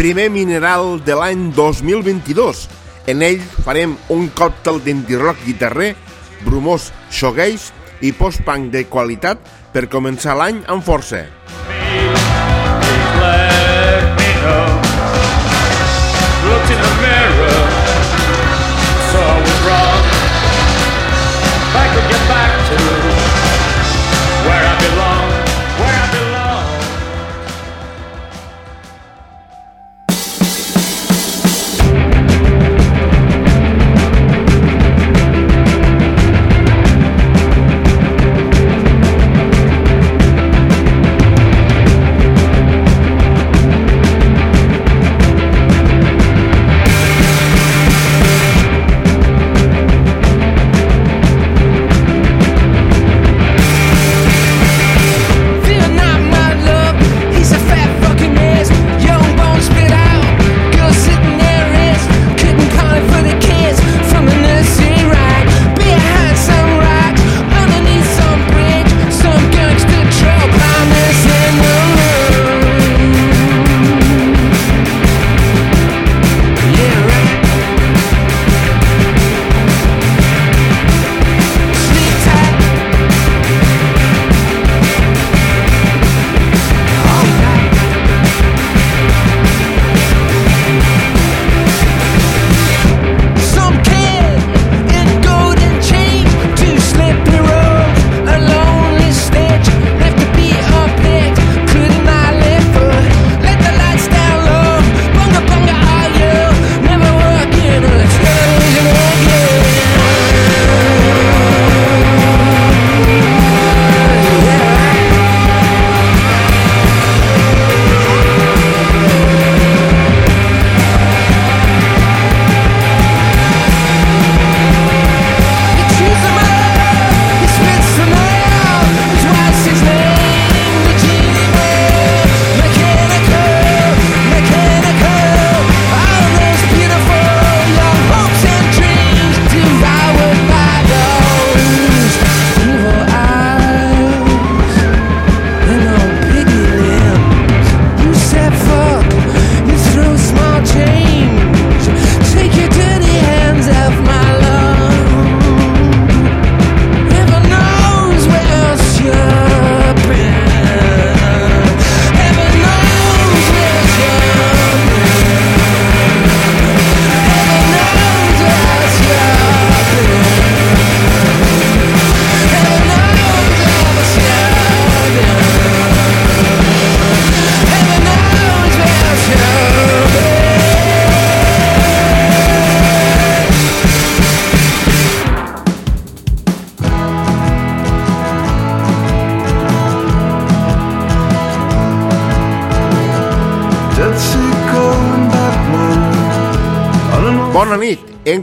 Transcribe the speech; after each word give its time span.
Primer 0.00 0.30
mineral 0.32 1.02
de 1.04 1.12
l'any 1.12 1.50
2022. 1.52 2.62
En 3.12 3.20
ell 3.20 3.42
farem 3.66 3.98
un 4.08 4.30
còctel 4.32 4.78
d'indie-rock 4.80 5.42
guitarrer, 5.44 5.90
bromós 6.46 6.86
shoegaze 7.12 7.74
i 8.00 8.14
post-punk 8.16 8.70
de 8.72 8.86
qualitat 8.88 9.44
per 9.74 9.90
començar 9.92 10.38
l'any 10.40 10.62
amb 10.72 10.88
força. 10.88 11.26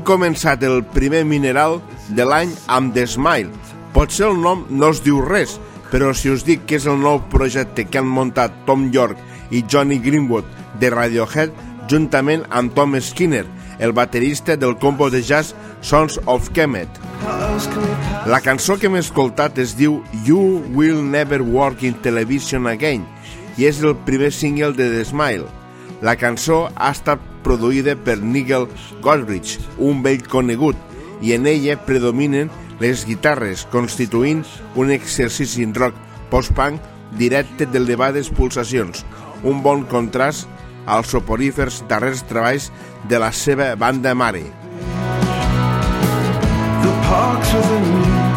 Començat 0.08 0.64
el 0.64 0.86
primer 0.96 1.26
mineral 1.28 1.82
de 2.16 2.24
l'any 2.26 2.54
amb 2.72 2.94
The 2.96 3.04
Smile. 3.12 3.52
Potser 3.94 4.30
el 4.30 4.40
nom 4.40 4.64
no 4.70 4.94
us 4.94 5.02
diu 5.04 5.20
res, 5.26 5.58
però 5.92 6.14
si 6.16 6.32
us 6.32 6.46
dic 6.48 6.64
que 6.68 6.78
és 6.80 6.88
el 6.88 7.00
nou 7.02 7.20
projecte 7.32 7.84
que 7.88 8.00
han 8.00 8.08
muntat 8.08 8.56
Tom 8.68 8.88
York 8.94 9.20
i 9.52 9.64
Johnny 9.68 10.00
Greenwood 10.04 10.48
de 10.80 10.92
Radiohead 10.94 11.52
juntament 11.92 12.46
amb 12.50 12.74
Tom 12.76 12.96
Skinner, 13.02 13.46
el 13.80 13.94
baterista 13.94 14.56
del 14.56 14.78
combo 14.78 15.10
de 15.10 15.22
jazz 15.22 15.56
Sons 15.82 16.20
of 16.26 16.50
Kemet. 16.56 16.90
La 18.28 18.42
cançó 18.44 18.78
que 18.80 18.88
hem 18.88 18.98
escoltat 19.00 19.60
es 19.60 19.76
diu 19.78 20.02
You 20.26 20.64
Will 20.76 21.04
Never 21.04 21.42
Work 21.42 21.84
in 21.84 22.00
Television 22.04 22.68
Again 22.68 23.06
i 23.58 23.68
és 23.68 23.84
el 23.84 23.96
primer 24.08 24.32
single 24.32 24.74
de 24.78 24.90
The 24.92 25.06
Smile. 25.06 25.48
La 26.02 26.16
cançó 26.16 26.68
ha 26.76 26.92
estat 26.94 27.24
produïda 27.48 27.96
per 27.96 28.20
Nigel 28.20 28.68
Godrich, 29.02 29.56
un 29.80 30.04
vell 30.04 30.26
conegut, 30.28 30.76
i 31.24 31.34
en 31.34 31.48
ella 31.50 31.80
predominen 31.88 32.52
les 32.82 33.06
guitarres, 33.08 33.66
constituint 33.72 34.44
un 34.76 34.92
exercici 34.94 35.64
en 35.66 35.74
rock 35.74 35.96
post-punk 36.30 36.84
directe 37.18 37.66
d'elevades 37.72 38.30
pulsacions, 38.36 39.06
un 39.48 39.64
bon 39.64 39.88
contrast 39.88 40.48
als 40.88 41.12
soporífers 41.16 41.82
darrers 41.90 42.24
treballs 42.28 42.70
de 43.10 43.20
la 43.20 43.32
seva 43.32 43.74
banda 43.76 44.14
mare. 44.16 44.44
The 46.84 46.94
parks 47.08 47.54
within 47.54 47.84
reach 47.96 48.28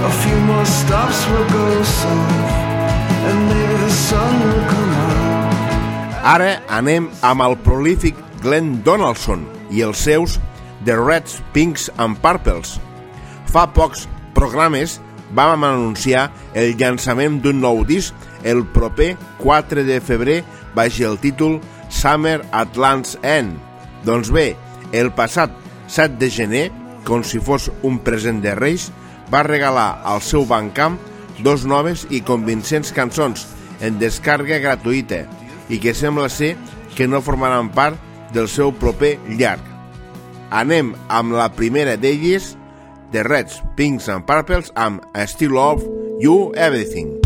A 0.00 0.10
few 0.22 0.38
more 0.48 0.66
stops 0.66 1.26
will 1.28 1.48
go 1.50 1.82
south 1.82 2.50
And 3.28 3.48
maybe 3.48 3.76
the 3.84 3.90
sun 3.90 4.40
will 4.40 4.64
come 4.68 4.90
out 4.92 5.09
Ara 6.20 6.58
anem 6.68 7.06
amb 7.24 7.40
el 7.40 7.54
prolífic 7.64 8.18
Glenn 8.44 8.82
Donaldson 8.84 9.46
i 9.72 9.80
els 9.80 10.02
seus 10.04 10.34
The 10.84 10.98
Reds, 10.98 11.38
Pinks 11.54 11.88
and 11.96 12.18
Purples. 12.20 12.74
Fa 13.48 13.64
pocs 13.72 14.04
programes 14.36 14.98
vam 15.32 15.64
anunciar 15.64 16.26
el 16.52 16.74
llançament 16.76 17.40
d'un 17.40 17.62
nou 17.64 17.86
disc 17.88 18.12
el 18.44 18.66
proper 18.74 19.14
4 19.40 19.86
de 19.88 19.96
febrer 20.04 20.42
baix 20.76 21.00
el 21.00 21.16
títol 21.24 21.56
Summer 21.88 22.42
at 22.52 22.76
Land's 22.76 23.16
End. 23.22 23.56
Doncs 24.04 24.28
bé, 24.28 24.52
el 24.92 25.08
passat 25.16 25.56
7 25.88 26.20
de 26.20 26.28
gener, 26.28 26.66
com 27.08 27.24
si 27.24 27.40
fos 27.40 27.70
un 27.80 27.96
present 28.04 28.44
de 28.44 28.52
Reis, 28.60 28.90
va 29.32 29.46
regalar 29.46 30.02
al 30.04 30.20
seu 30.20 30.44
bancamp 30.44 31.00
dos 31.40 31.64
noves 31.64 32.04
i 32.12 32.20
convincents 32.20 32.92
cançons 32.92 33.48
en 33.80 33.96
descàrrega 33.96 34.60
gratuïta 34.60 35.24
i 35.70 35.78
que 35.78 35.94
sembla 35.94 36.28
ser 36.28 36.56
que 36.96 37.06
no 37.08 37.22
formaran 37.22 37.70
part 37.72 37.96
del 38.34 38.50
seu 38.50 38.74
proper 38.74 39.16
llarg. 39.38 39.62
Anem 40.50 40.92
amb 41.08 41.36
la 41.38 41.48
primera 41.54 41.96
d'elles, 41.96 42.56
de 43.14 43.24
Reds, 43.26 43.62
Pinks 43.78 44.10
and 44.10 44.26
Purples, 44.26 44.74
amb 44.74 45.02
Still 45.30 45.54
Love 45.54 45.86
You 46.20 46.52
Everything. 46.58 47.19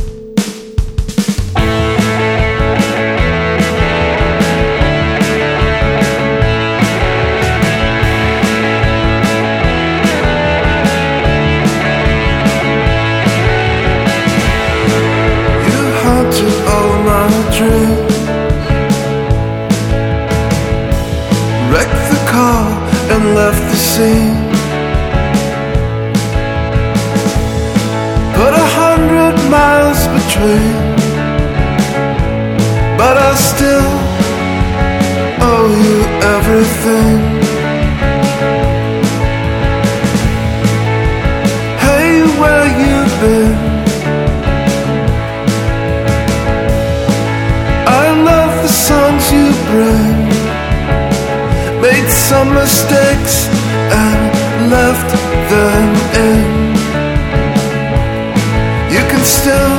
Seen. 23.96 24.34
Put 28.38 28.52
a 28.64 28.68
hundred 28.80 29.36
miles 29.56 30.00
between, 30.16 30.76
but 33.00 33.14
I 33.28 33.32
still 33.50 33.90
owe 35.50 35.70
you 35.86 35.98
everything. 36.34 37.18
Hey, 41.84 42.08
where 42.40 42.66
you 42.82 42.96
been? 43.22 43.56
I 48.02 48.06
love 48.30 48.52
the 48.66 48.72
songs 48.88 49.24
you 49.36 49.46
bring. 49.70 50.24
Made 51.80 52.08
some 52.08 52.48
mistakes 52.54 53.53
them 55.54 55.88
in. 56.26 56.46
You 58.94 59.02
can 59.10 59.22
still 59.38 59.76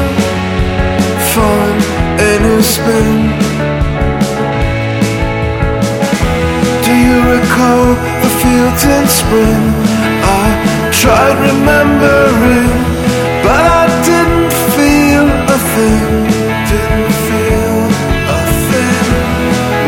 find 1.36 1.80
a 2.28 2.32
new 2.46 2.62
spin. 2.74 3.14
Do 6.86 6.94
you 7.06 7.18
recall 7.36 7.84
the 8.24 8.32
fields 8.42 8.84
in 8.96 9.06
spring? 9.22 9.64
I 10.44 10.48
tried 11.02 11.38
remembering, 11.50 12.74
but 13.46 13.64
I 13.82 13.86
didn't 14.10 14.54
feel 14.76 15.28
a 15.56 15.60
thing. 15.74 16.08
Didn't 16.72 17.14
feel 17.28 17.78
a 18.38 18.42
thing. 18.70 19.06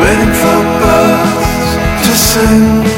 Waiting 0.02 0.34
for 0.42 0.60
birds 0.82 1.70
to 2.06 2.12
sing. 2.32 2.97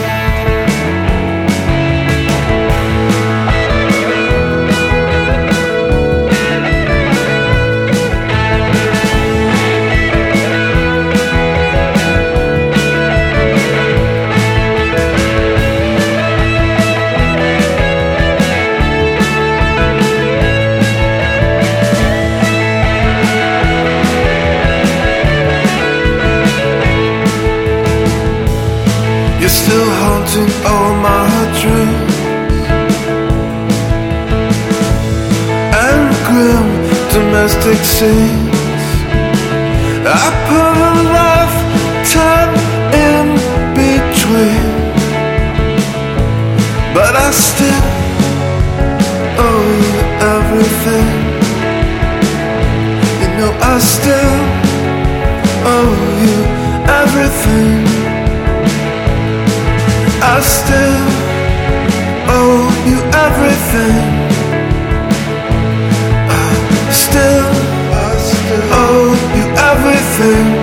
Domestic 37.40 37.80
scenes 37.86 38.84
I 40.04 40.28
put 40.50 40.76
a 40.90 40.96
lifetime 41.20 42.54
in 43.08 43.28
between. 43.80 44.68
But 46.94 47.14
I 47.16 47.32
still 47.32 47.86
owe 49.48 49.72
you 49.88 50.02
everything. 50.36 51.12
You 53.22 53.30
know 53.38 53.52
I 53.74 53.80
still 53.96 54.36
owe 55.76 55.96
you 56.24 56.38
everything. 57.02 57.86
I 60.36 60.38
still 60.58 61.06
owe 62.36 62.68
you 62.90 63.00
everything. 63.26 64.19
Still, 67.20 67.46
I 67.94 68.18
still 68.18 68.64
owe 68.72 69.14
you 69.36 69.46
everything. 69.72 70.59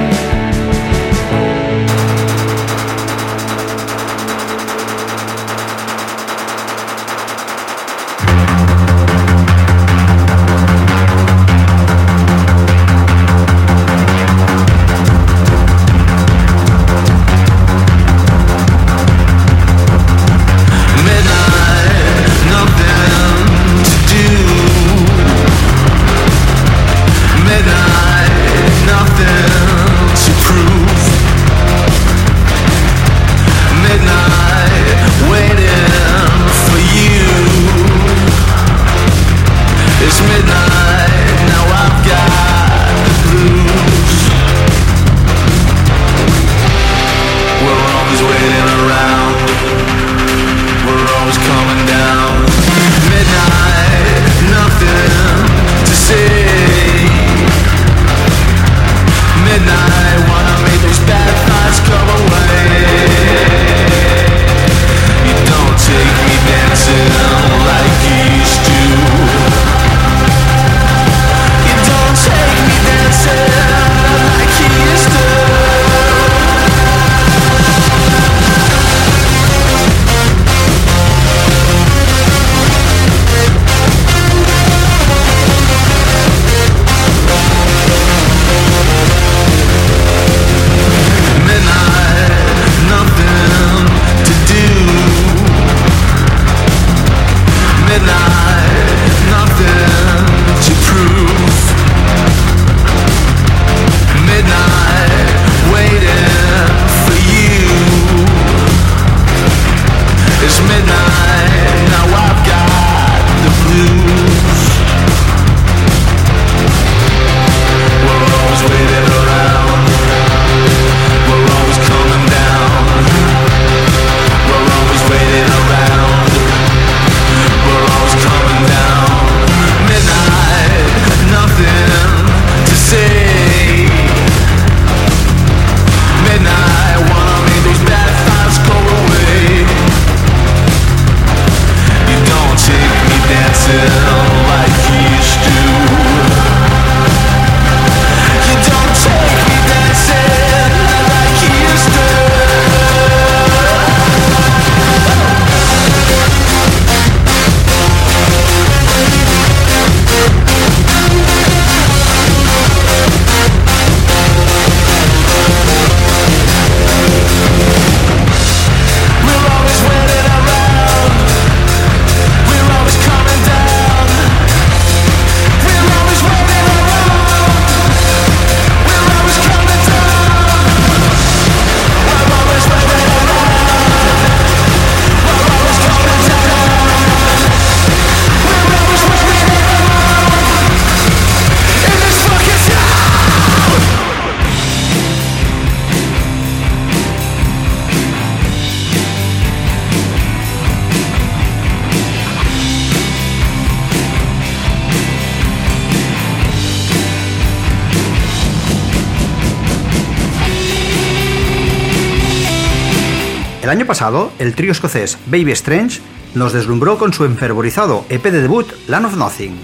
El 214.38 214.55
trío 214.55 214.72
escocés 214.72 215.19
Baby 215.26 215.52
Strange 215.52 216.00
nos 216.34 216.52
deslumbró 216.52 216.98
con 216.98 217.12
su 217.12 217.24
enfervorizado 217.24 218.05
EP 218.08 218.22
de 218.22 218.43
debut 218.43 218.66
Land 218.88 219.06
of 219.06 219.16
Nothing. 219.16 219.56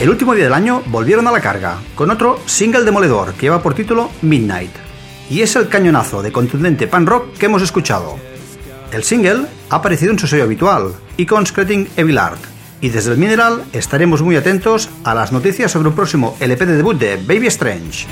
El 0.00 0.08
último 0.08 0.34
día 0.34 0.44
del 0.44 0.54
año 0.54 0.82
volvieron 0.86 1.26
a 1.26 1.32
la 1.32 1.40
carga, 1.40 1.78
con 1.94 2.10
otro 2.10 2.40
single 2.46 2.84
demoledor 2.84 3.34
que 3.34 3.42
lleva 3.42 3.62
por 3.62 3.74
título 3.74 4.10
Midnight, 4.22 4.70
y 5.28 5.42
es 5.42 5.54
el 5.56 5.68
cañonazo 5.68 6.22
de 6.22 6.32
contundente 6.32 6.86
pan 6.86 7.06
rock 7.06 7.36
que 7.36 7.46
hemos 7.46 7.60
escuchado. 7.60 8.18
El 8.92 9.04
single 9.04 9.46
ha 9.68 9.76
aparecido 9.76 10.12
en 10.12 10.18
su 10.18 10.26
sello 10.26 10.44
habitual, 10.44 10.94
Icons 11.18 11.52
Creating 11.52 11.88
Evil 11.96 12.18
Art, 12.18 12.40
y 12.80 12.88
desde 12.88 13.12
el 13.12 13.18
Mineral 13.18 13.62
estaremos 13.74 14.22
muy 14.22 14.36
atentos 14.36 14.88
a 15.04 15.14
las 15.14 15.32
noticias 15.32 15.70
sobre 15.70 15.88
un 15.88 15.94
próximo 15.94 16.36
LP 16.40 16.64
de 16.64 16.76
debut 16.76 16.98
de 16.98 17.16
Baby 17.16 17.48
Strange. 17.48 18.06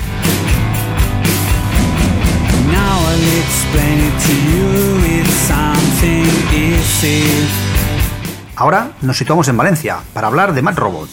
Ahora 8.55 8.91
nos 9.01 9.17
situamos 9.17 9.47
en 9.47 9.55
Valencia 9.55 9.99
para 10.13 10.27
hablar 10.27 10.53
de 10.53 10.61
Mad 10.61 10.77
Robot. 10.77 11.09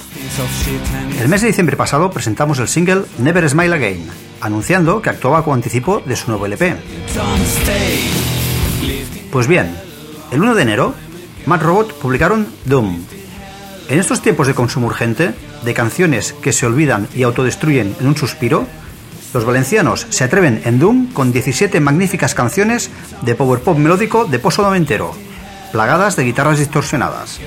El 1.21 1.28
mes 1.28 1.40
de 1.40 1.47
diciembre 1.47 1.76
pasado 1.76 2.11
presentamos 2.11 2.59
el 2.59 2.66
single 2.66 3.04
Never 3.18 3.49
Smile 3.49 3.75
Again, 3.75 4.11
anunciando 4.40 5.00
que 5.00 5.11
actuaba 5.11 5.45
como 5.45 5.54
anticipo 5.54 6.02
de 6.04 6.16
su 6.16 6.28
nuevo 6.28 6.47
LP. 6.47 6.75
Pues 9.30 9.47
bien, 9.47 9.76
el 10.33 10.42
1 10.42 10.54
de 10.56 10.62
enero, 10.62 10.95
Mad 11.47 11.62
Robot 11.62 11.95
publicaron 12.00 12.49
Doom. 12.64 13.04
En 13.88 14.00
estos 14.00 14.21
tiempos 14.21 14.49
de 14.49 14.54
consumo 14.54 14.88
urgente, 14.88 15.33
de 15.62 15.75
canciones 15.75 16.33
que 16.33 16.52
se 16.52 16.66
olvidan 16.66 17.06
y 17.14 17.23
autodestruyen 17.23 17.95
en 18.00 18.09
un 18.09 18.16
suspiro, 18.16 18.66
los 19.33 19.45
valencianos 19.45 20.06
se 20.11 20.25
atreven 20.25 20.62
en 20.64 20.78
Doom 20.78 21.12
con 21.12 21.33
17 21.33 21.80
magníficas 21.80 22.35
canciones 22.35 22.90
de 23.23 23.35
power 23.35 23.61
pop 23.61 23.76
melódico 23.76 24.25
de 24.25 24.38
pozo 24.38 24.62
noventero, 24.62 25.12
plagadas 25.73 26.16
de 26.16 26.25
guitarras 26.25 26.59
distorsionadas. 26.59 27.40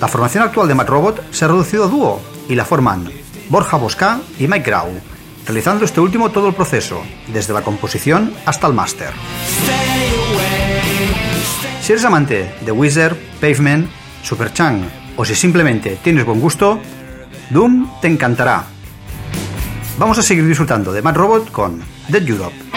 La 0.00 0.08
formación 0.08 0.44
actual 0.44 0.68
de 0.68 0.74
Mad 0.74 0.86
Robot 0.86 1.32
se 1.32 1.44
ha 1.44 1.48
reducido 1.48 1.84
a 1.84 1.88
dúo 1.88 2.20
y 2.48 2.54
la 2.54 2.64
forman 2.64 3.10
Borja 3.48 3.76
Bosca 3.76 4.20
y 4.38 4.46
Mike 4.46 4.66
Grau, 4.70 4.88
realizando 5.46 5.84
este 5.84 6.00
último 6.00 6.30
todo 6.30 6.48
el 6.48 6.54
proceso, 6.54 7.02
desde 7.32 7.54
la 7.54 7.62
composición 7.62 8.32
hasta 8.44 8.66
el 8.66 8.74
máster. 8.74 9.10
Si 11.80 11.92
eres 11.92 12.04
amante 12.04 12.54
de 12.60 12.72
Wizard, 12.72 13.16
Pavement, 13.40 13.88
Superchang 14.22 14.82
o 15.16 15.24
si 15.24 15.34
simplemente 15.34 15.98
tienes 16.02 16.24
buen 16.26 16.40
gusto, 16.40 16.78
Doom 17.50 17.88
te 18.00 18.08
encantará 18.08 18.66
Vamos 19.98 20.16
a 20.16 20.22
seguir 20.22 20.46
disfrutando 20.46 20.92
de 20.92 21.02
Mad 21.02 21.16
Robot 21.16 21.50
con 21.50 21.82
Dead 22.08 22.24
Europe. 22.24 22.67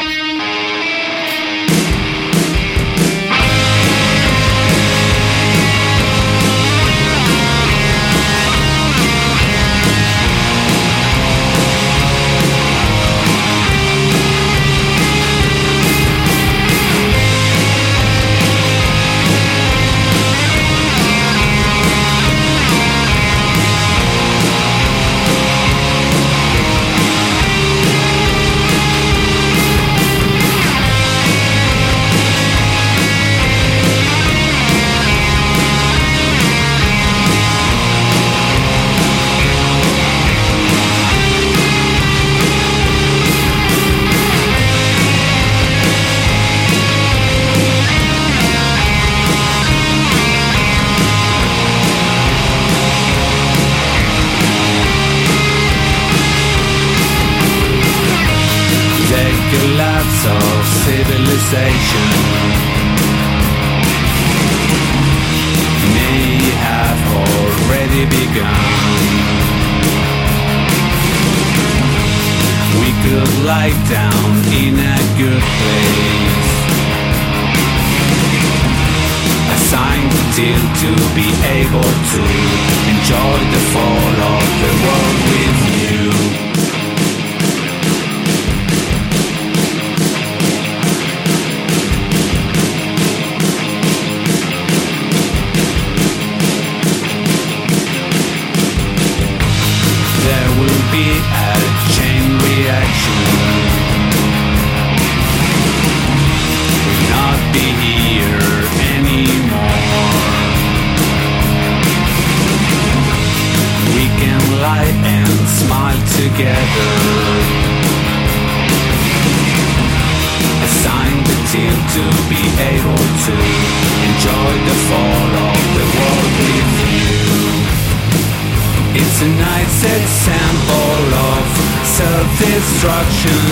destruction. 132.82 133.46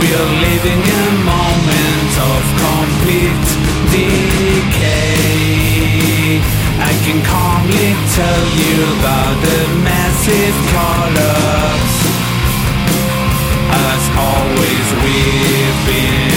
We 0.00 0.06
are 0.18 0.30
living 0.42 0.82
in 0.82 1.04
a 1.06 1.18
moment 1.22 2.12
of 2.26 2.42
complete 2.66 3.48
decay. 3.94 4.98
I 6.82 6.92
can 7.06 7.18
calmly 7.22 7.94
tell 8.18 8.44
you 8.60 8.76
about 8.98 9.34
the 9.46 9.60
massive 9.84 10.56
collapse. 10.74 11.96
As 13.70 14.02
always, 14.18 14.86
we've 15.04 15.80
been. 15.86 16.27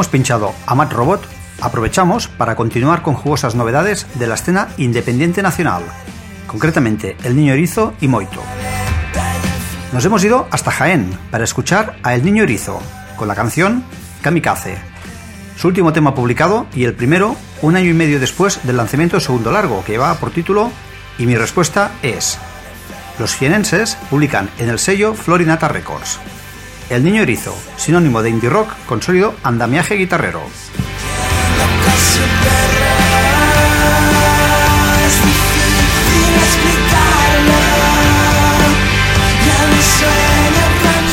hemos 0.00 0.08
pinchado 0.08 0.54
a 0.64 0.74
Matt 0.74 0.94
Robot, 0.94 1.20
aprovechamos 1.60 2.26
para 2.26 2.56
continuar 2.56 3.02
con 3.02 3.12
jugosas 3.12 3.54
novedades 3.54 4.06
de 4.18 4.26
la 4.26 4.36
escena 4.36 4.68
independiente 4.78 5.42
nacional, 5.42 5.82
concretamente 6.46 7.18
El 7.22 7.36
Niño 7.36 7.52
Erizo 7.52 7.92
y 8.00 8.08
Moito. 8.08 8.42
Nos 9.92 10.02
hemos 10.06 10.24
ido 10.24 10.48
hasta 10.50 10.70
Jaén 10.70 11.10
para 11.30 11.44
escuchar 11.44 11.98
a 12.02 12.14
El 12.14 12.24
Niño 12.24 12.44
Erizo 12.44 12.80
con 13.18 13.28
la 13.28 13.34
canción 13.34 13.84
Kamikaze, 14.22 14.78
su 15.58 15.68
último 15.68 15.92
tema 15.92 16.14
publicado 16.14 16.66
y 16.74 16.84
el 16.84 16.94
primero 16.94 17.36
un 17.60 17.76
año 17.76 17.90
y 17.90 17.94
medio 17.94 18.18
después 18.18 18.60
del 18.62 18.78
lanzamiento 18.78 19.18
de 19.18 19.20
segundo 19.20 19.52
largo 19.52 19.84
que 19.84 19.98
va 19.98 20.14
por 20.14 20.30
título 20.30 20.70
Y 21.18 21.26
mi 21.26 21.36
respuesta 21.36 21.90
es. 22.00 22.38
Los 23.18 23.34
jienenses 23.34 23.98
publican 24.08 24.48
en 24.56 24.70
el 24.70 24.78
sello 24.78 25.12
Florinata 25.12 25.68
Records. 25.68 26.18
El 26.90 27.04
Niño 27.04 27.22
Erizo, 27.22 27.56
sinónimo 27.76 28.20
de 28.20 28.30
indie 28.30 28.50
rock 28.50 28.68
con 28.86 29.00
sólido 29.00 29.32
andamiaje 29.44 29.94
guitarrero. 29.94 30.42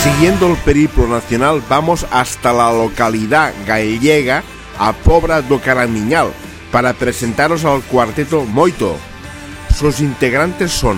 Siguiendo 0.02 0.48
el 0.48 0.58
periplo 0.58 1.08
nacional, 1.08 1.62
vamos 1.70 2.08
hasta 2.10 2.52
la 2.54 2.74
localidad 2.74 3.54
gallega, 3.68 4.42
a 4.80 4.94
Pobra 4.94 5.44
do 5.44 5.62
Caramiñal, 5.62 6.32
para 6.72 6.94
presentaros 6.94 7.66
al 7.66 7.84
cuarteto 7.84 8.46
Moito. 8.46 8.98
Sus 9.78 10.00
integrantes 10.00 10.72
son 10.72 10.98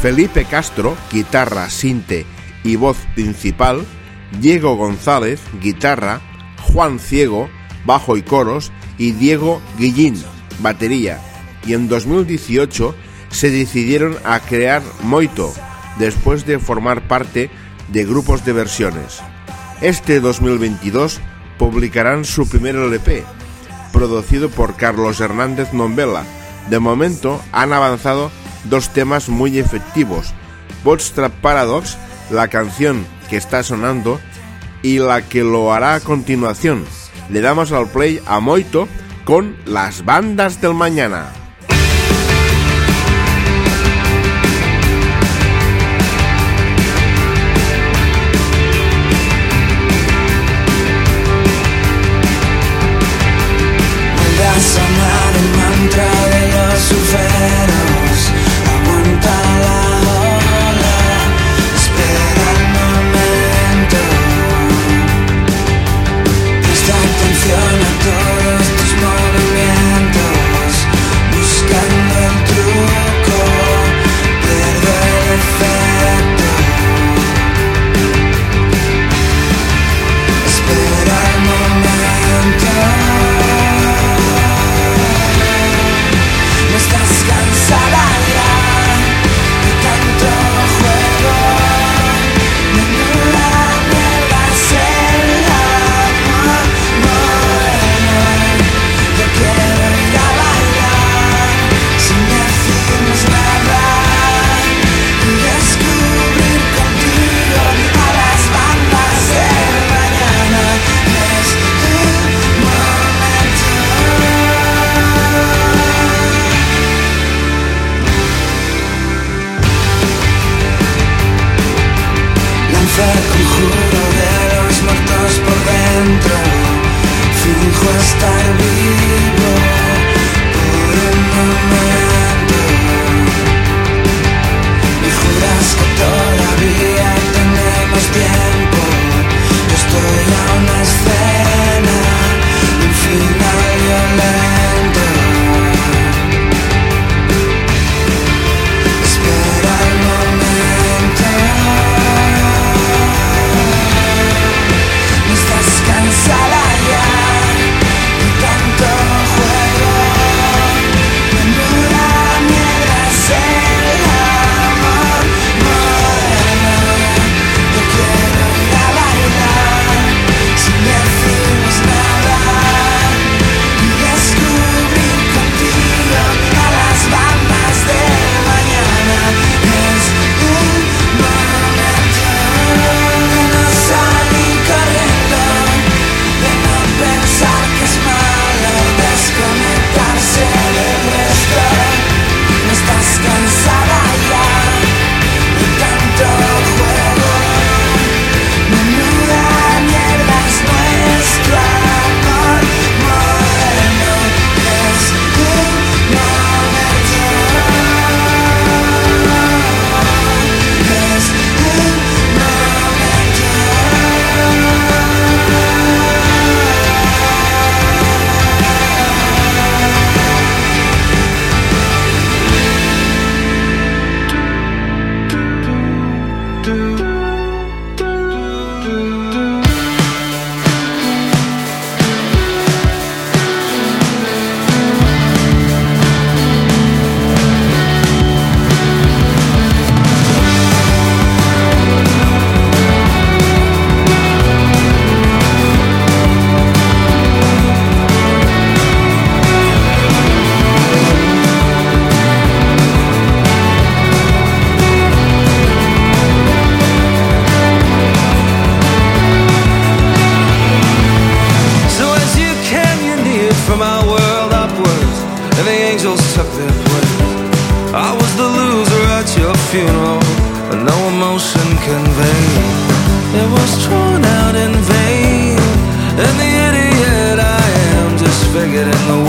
Felipe 0.00 0.44
Castro, 0.44 0.96
guitarra, 1.10 1.68
sinte 1.68 2.26
y 2.62 2.76
voz 2.76 2.96
principal, 3.16 3.84
Diego 4.40 4.76
González, 4.76 5.40
guitarra, 5.60 6.20
Juan 6.62 6.98
Ciego, 6.98 7.48
bajo 7.84 8.16
y 8.16 8.22
coros, 8.22 8.72
y 8.98 9.12
Diego 9.12 9.60
Guillín, 9.78 10.22
batería. 10.60 11.20
Y 11.66 11.74
en 11.74 11.88
2018 11.88 12.94
se 13.30 13.50
decidieron 13.50 14.16
a 14.24 14.40
crear 14.40 14.82
Moito, 15.02 15.52
después 15.98 16.46
de 16.46 16.58
formar 16.58 17.06
parte 17.08 17.50
de 17.88 18.04
grupos 18.04 18.44
de 18.44 18.52
versiones. 18.52 19.20
Este 19.80 20.20
2022 20.20 21.20
publicarán 21.58 22.24
su 22.24 22.48
primer 22.48 22.76
LP, 22.76 23.24
producido 23.92 24.48
por 24.50 24.76
Carlos 24.76 25.20
Hernández 25.20 25.72
Nombela. 25.72 26.24
De 26.70 26.78
momento 26.78 27.40
han 27.52 27.72
avanzado 27.72 28.30
dos 28.64 28.90
temas 28.90 29.28
muy 29.28 29.58
efectivos, 29.58 30.32
Bootstrap 30.84 31.32
Paradox, 31.40 31.98
la 32.30 32.48
canción 32.48 33.04
que 33.28 33.36
está 33.36 33.62
sonando, 33.62 34.20
y 34.82 34.98
la 34.98 35.22
que 35.22 35.42
lo 35.42 35.72
hará 35.72 35.94
a 35.94 36.00
continuación. 36.00 36.84
Le 37.30 37.40
damos 37.40 37.72
al 37.72 37.88
play 37.88 38.20
a 38.26 38.40
Moito 38.40 38.86
con 39.24 39.56
las 39.64 40.04
bandas 40.04 40.60
del 40.60 40.74
mañana. 40.74 41.32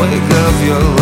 wake 0.10 0.32
of 0.48 0.68
your 0.68 0.95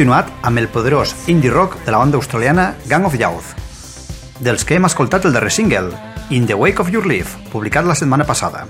continuat 0.00 0.30
amb 0.48 0.56
el 0.56 0.70
poderós 0.72 1.10
indie 1.28 1.50
rock 1.52 1.74
de 1.84 1.92
la 1.92 1.98
banda 2.00 2.16
australiana 2.16 2.70
Gang 2.88 3.04
of 3.04 3.18
Youth, 3.20 3.50
dels 4.40 4.64
que 4.64 4.78
hem 4.78 4.86
escoltat 4.88 5.26
el 5.28 5.34
darrer 5.36 5.50
single, 5.52 5.92
In 6.32 6.46
the 6.48 6.56
Wake 6.56 6.80
of 6.80 6.88
Your 6.88 7.04
Leaf, 7.04 7.34
publicat 7.52 7.84
la 7.84 7.92
setmana 7.92 8.24
passada. 8.24 8.64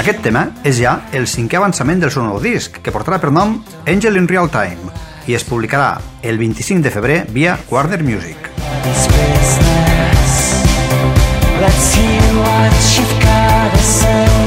Aquest 0.00 0.22
tema 0.24 0.46
és 0.64 0.80
ja 0.80 1.02
el 1.12 1.28
cinquè 1.28 1.60
avançament 1.60 2.00
del 2.00 2.14
seu 2.16 2.24
nou 2.24 2.40
disc, 2.40 2.80
que 2.80 2.96
portarà 2.96 3.20
per 3.20 3.28
nom 3.28 3.58
Angel 3.84 4.16
in 4.16 4.30
Real 4.30 4.48
Time, 4.48 4.88
i 5.28 5.36
es 5.36 5.44
publicarà 5.44 5.98
el 6.22 6.40
25 6.40 6.80
de 6.80 6.96
febrer 6.96 7.20
via 7.28 7.58
Warner 7.68 8.00
Music. 8.00 8.48
Let's 11.60 11.92
hear 11.92 12.24
what 12.40 12.72
you've 12.96 13.20
got 13.20 13.76
to 13.76 13.82
say 13.84 14.39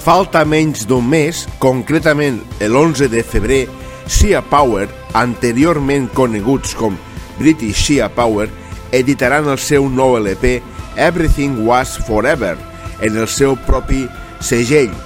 Falta 0.00 0.46
menys 0.48 0.86
d'un 0.88 1.04
mes, 1.04 1.42
concretament 1.60 2.38
l'11 2.64 3.10
de 3.12 3.20
febrer, 3.20 3.66
Sea 4.08 4.40
Power, 4.40 4.86
anteriorment 5.12 6.06
coneguts 6.16 6.72
com 6.74 6.96
British 7.36 7.82
Sea 7.84 8.08
Power, 8.08 8.48
editaran 8.96 9.50
el 9.52 9.60
seu 9.60 9.90
nou 9.92 10.16
LP 10.16 10.62
Everything 10.96 11.60
Was 11.68 11.98
Forever 12.08 12.56
en 13.04 13.20
el 13.20 13.28
seu 13.28 13.58
propi 13.68 14.06
segell, 14.40 14.96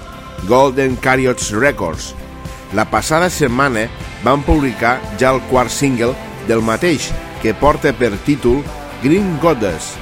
Golden 0.46 0.94
Carriots 1.02 1.50
Records. 1.50 2.12
La 2.72 2.86
passada 2.86 3.32
setmana 3.34 3.88
van 4.22 4.46
publicar 4.46 5.00
ja 5.18 5.34
el 5.34 5.42
quart 5.50 5.74
single 5.74 6.14
del 6.46 6.62
mateix, 6.62 7.10
que 7.42 7.50
porta 7.50 7.90
per 7.98 8.14
títol 8.22 8.62
Green 9.02 9.40
Goddess, 9.42 9.96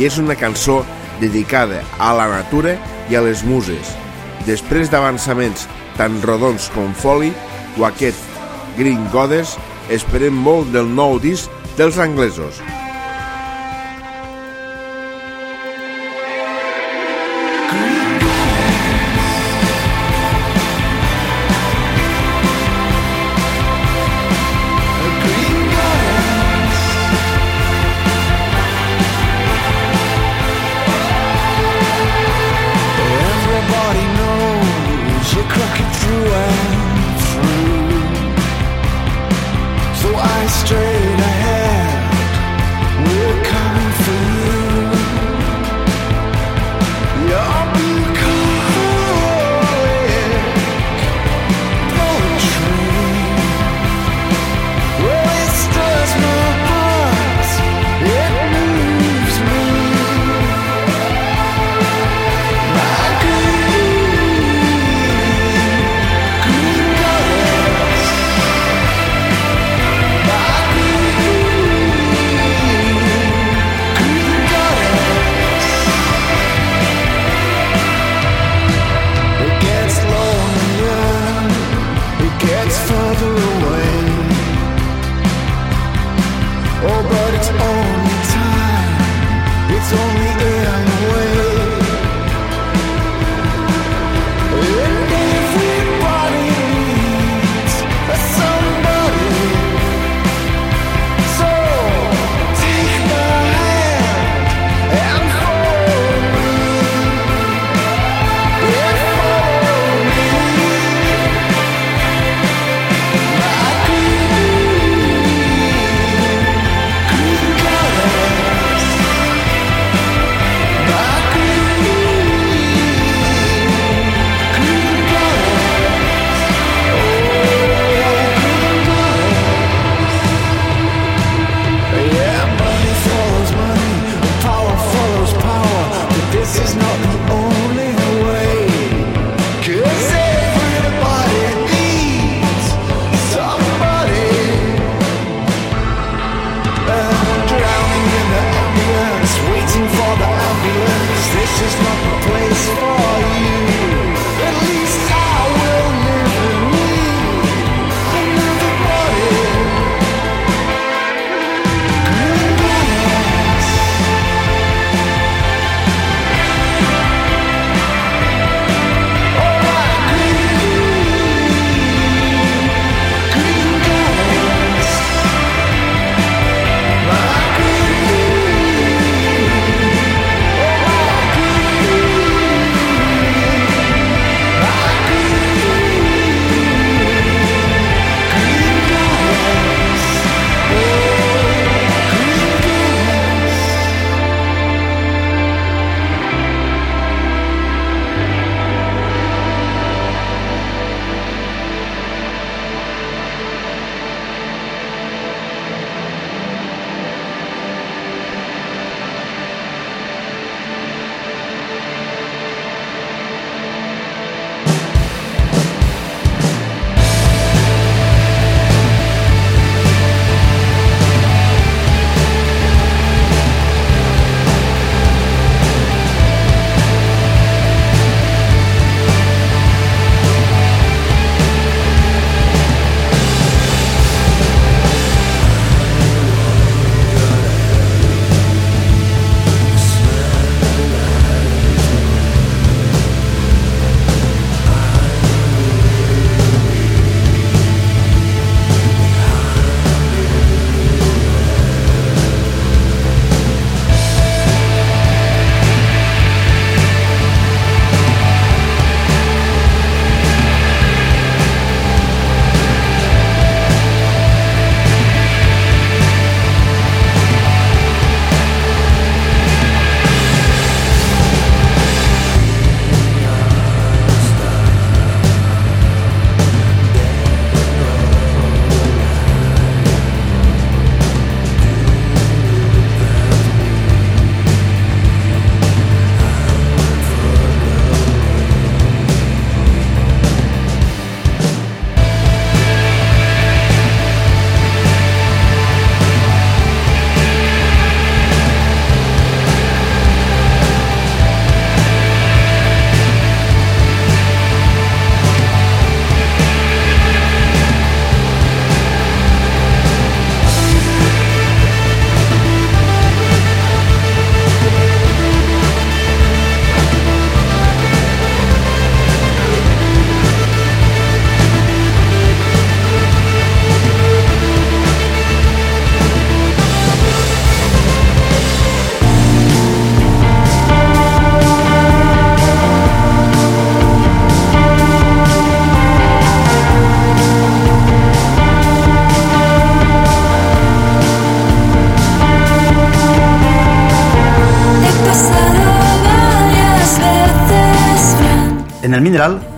i 0.00 0.08
és 0.08 0.16
una 0.16 0.40
cançó 0.40 0.80
dedicada 1.20 1.84
a 2.00 2.14
la 2.16 2.32
natura 2.32 2.78
i 3.12 3.16
a 3.18 3.26
les 3.28 3.44
muses. 3.44 4.07
Després 4.46 4.90
d'avançaments 4.92 5.66
tan 5.98 6.20
rodons 6.22 6.70
com 6.74 6.94
Foley, 6.94 7.32
aquest 7.86 8.18
Green 8.78 9.02
Goddess, 9.12 9.56
esperem 9.90 10.34
molt 10.34 10.70
del 10.74 10.88
nou 10.90 11.18
disc 11.22 11.50
dels 11.78 11.98
anglesos. 12.02 12.62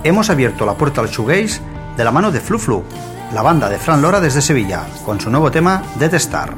Hemos 0.04 0.30
abierto 0.30 0.66
la 0.66 0.74
puerta 0.74 1.00
al 1.00 1.08
shoegaze 1.08 1.60
de 1.96 2.04
la 2.04 2.10
mano 2.10 2.30
de 2.30 2.40
Flu 2.40 2.58
Flu, 2.58 2.82
la 3.32 3.42
banda 3.42 3.68
de 3.68 3.78
Fran 3.78 4.02
Lora 4.02 4.20
desde 4.20 4.42
Sevilla, 4.42 4.86
con 5.04 5.20
su 5.20 5.30
nuevo 5.30 5.50
tema 5.50 5.82
Detestar. 5.98 6.54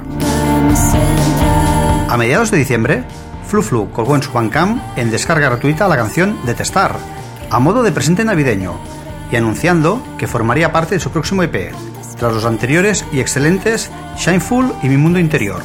A 2.08 2.16
mediados 2.16 2.50
de 2.50 2.58
diciembre, 2.58 3.04
Flu 3.46 3.62
Flu 3.62 3.90
colgó 3.90 4.16
en 4.16 4.22
su 4.22 4.32
Bandcamp 4.32 4.80
en 4.96 5.10
descarga 5.10 5.48
gratuita 5.48 5.88
la 5.88 5.96
canción 5.96 6.38
Detestar, 6.44 6.96
a 7.50 7.58
modo 7.58 7.82
de 7.82 7.92
presente 7.92 8.24
navideño, 8.24 8.74
y 9.30 9.36
anunciando 9.36 10.02
que 10.18 10.26
formaría 10.26 10.72
parte 10.72 10.94
de 10.94 11.00
su 11.00 11.10
próximo 11.10 11.42
EP, 11.42 11.72
tras 12.18 12.32
los 12.32 12.44
anteriores 12.44 13.04
y 13.12 13.20
excelentes 13.20 13.90
Shineful 14.16 14.72
y 14.82 14.88
Mi 14.88 14.96
Mundo 14.96 15.18
Interior. 15.18 15.62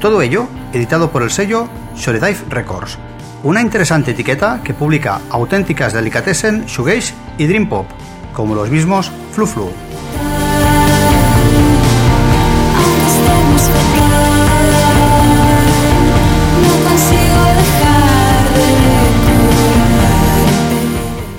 Todo 0.00 0.22
ello 0.22 0.48
editado 0.72 1.10
por 1.10 1.22
el 1.22 1.30
sello 1.30 1.68
Shoredive 1.94 2.38
Records, 2.48 2.98
una 3.42 3.60
interesante 3.60 4.10
etiqueta 4.10 4.60
que 4.62 4.74
publica 4.74 5.20
auténticas 5.30 5.92
delicatessen, 5.92 6.66
shoegaze 6.66 7.14
y 7.38 7.46
dream 7.46 7.68
pop, 7.68 7.86
como 8.32 8.54
los 8.54 8.70
mismos 8.70 9.10
Flu 9.32 9.46
Flu. 9.46 9.70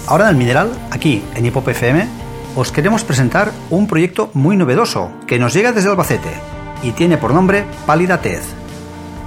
Ahora 0.08 0.26
en 0.26 0.32
el 0.32 0.36
Mineral, 0.36 0.72
aquí 0.92 1.24
en 1.36 1.46
Hipop 1.46 1.70
FM, 1.70 2.06
os 2.58 2.72
queremos 2.74 3.06
presentar 3.06 3.54
un 3.70 3.88
proyecto 3.88 4.30
muy 4.34 4.58
novedoso 4.58 5.10
que 5.26 5.40
nos 5.40 5.54
llega 5.54 5.72
desde 5.72 5.90
Albacete 5.90 6.32
y 6.84 6.92
tiene 6.92 7.18
por 7.18 7.34
nombre 7.34 7.64
Pálida 7.86 8.20
Tez. 8.20 8.61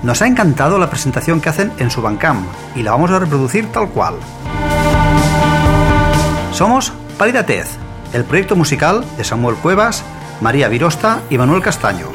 Nos 0.04 0.20
ha 0.20 0.26
encantado 0.26 0.78
la 0.78 0.90
presentación 0.90 1.40
que 1.40 1.48
hacen 1.48 1.72
en 1.78 1.90
su 1.90 2.02
Bancam 2.02 2.44
y 2.76 2.82
la 2.82 2.90
vamos 2.90 3.10
a 3.10 3.18
reproducir 3.18 3.72
tal 3.72 3.88
cual. 3.88 4.16
Somos 6.52 6.92
Pálida 7.16 7.46
Tez, 7.46 7.68
el 8.12 8.24
proyecto 8.24 8.54
musical 8.54 9.02
de 9.16 9.24
Samuel 9.24 9.56
Cuevas, 9.56 10.04
María 10.42 10.68
Virosta 10.68 11.22
y 11.30 11.38
Manuel 11.38 11.62
Castaño. 11.62 12.08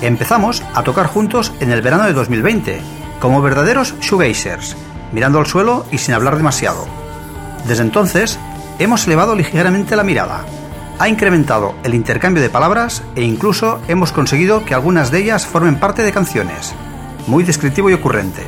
Empezamos 0.00 0.62
a 0.72 0.84
tocar 0.84 1.08
juntos 1.08 1.52
en 1.58 1.72
el 1.72 1.82
verano 1.82 2.04
de 2.04 2.12
2020, 2.12 2.80
como 3.18 3.42
verdaderos 3.42 3.96
shoegazers, 4.00 4.76
mirando 5.10 5.40
al 5.40 5.46
suelo 5.46 5.86
y 5.90 5.98
sin 5.98 6.14
hablar 6.14 6.36
demasiado. 6.36 6.86
Desde 7.66 7.82
entonces, 7.82 8.38
hemos 8.78 9.04
elevado 9.08 9.34
ligeramente 9.34 9.96
la 9.96 10.04
mirada, 10.04 10.44
ha 11.00 11.08
incrementado 11.08 11.74
el 11.82 11.94
intercambio 11.94 12.42
de 12.42 12.50
palabras 12.50 13.02
e 13.16 13.22
incluso 13.22 13.80
hemos 13.88 14.12
conseguido 14.12 14.64
que 14.66 14.74
algunas 14.74 15.10
de 15.10 15.20
ellas 15.20 15.46
formen 15.46 15.80
parte 15.80 16.02
de 16.02 16.12
canciones. 16.12 16.74
Muy 17.26 17.44
descriptivo 17.44 17.90
y 17.90 17.94
ocurrente. 17.94 18.42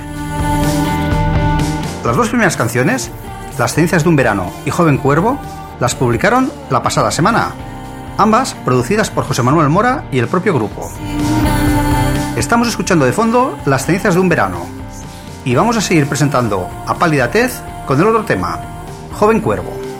Las 2.04 2.16
dos 2.16 2.28
primeras 2.28 2.56
canciones, 2.56 3.10
Las 3.58 3.74
cenizas 3.74 4.02
de 4.02 4.08
un 4.08 4.16
verano 4.16 4.50
y 4.64 4.70
Joven 4.70 4.98
Cuervo, 4.98 5.38
las 5.78 5.94
publicaron 5.94 6.50
la 6.70 6.82
pasada 6.82 7.10
semana, 7.10 7.52
ambas 8.16 8.54
producidas 8.54 9.10
por 9.10 9.24
José 9.24 9.42
Manuel 9.42 9.68
Mora 9.68 10.04
y 10.10 10.18
el 10.18 10.28
propio 10.28 10.54
grupo. 10.54 10.90
Estamos 12.36 12.68
escuchando 12.68 13.04
de 13.04 13.12
fondo 13.12 13.58
Las 13.66 13.86
cenizas 13.86 14.14
de 14.14 14.20
un 14.20 14.28
verano 14.28 14.66
y 15.44 15.54
vamos 15.54 15.76
a 15.76 15.80
seguir 15.80 16.06
presentando 16.06 16.68
a 16.86 16.94
Pálida 16.94 17.30
Tez 17.30 17.60
con 17.86 18.00
el 18.00 18.06
otro 18.06 18.24
tema, 18.24 18.60
Joven 19.12 19.40
Cuervo. 19.40 19.91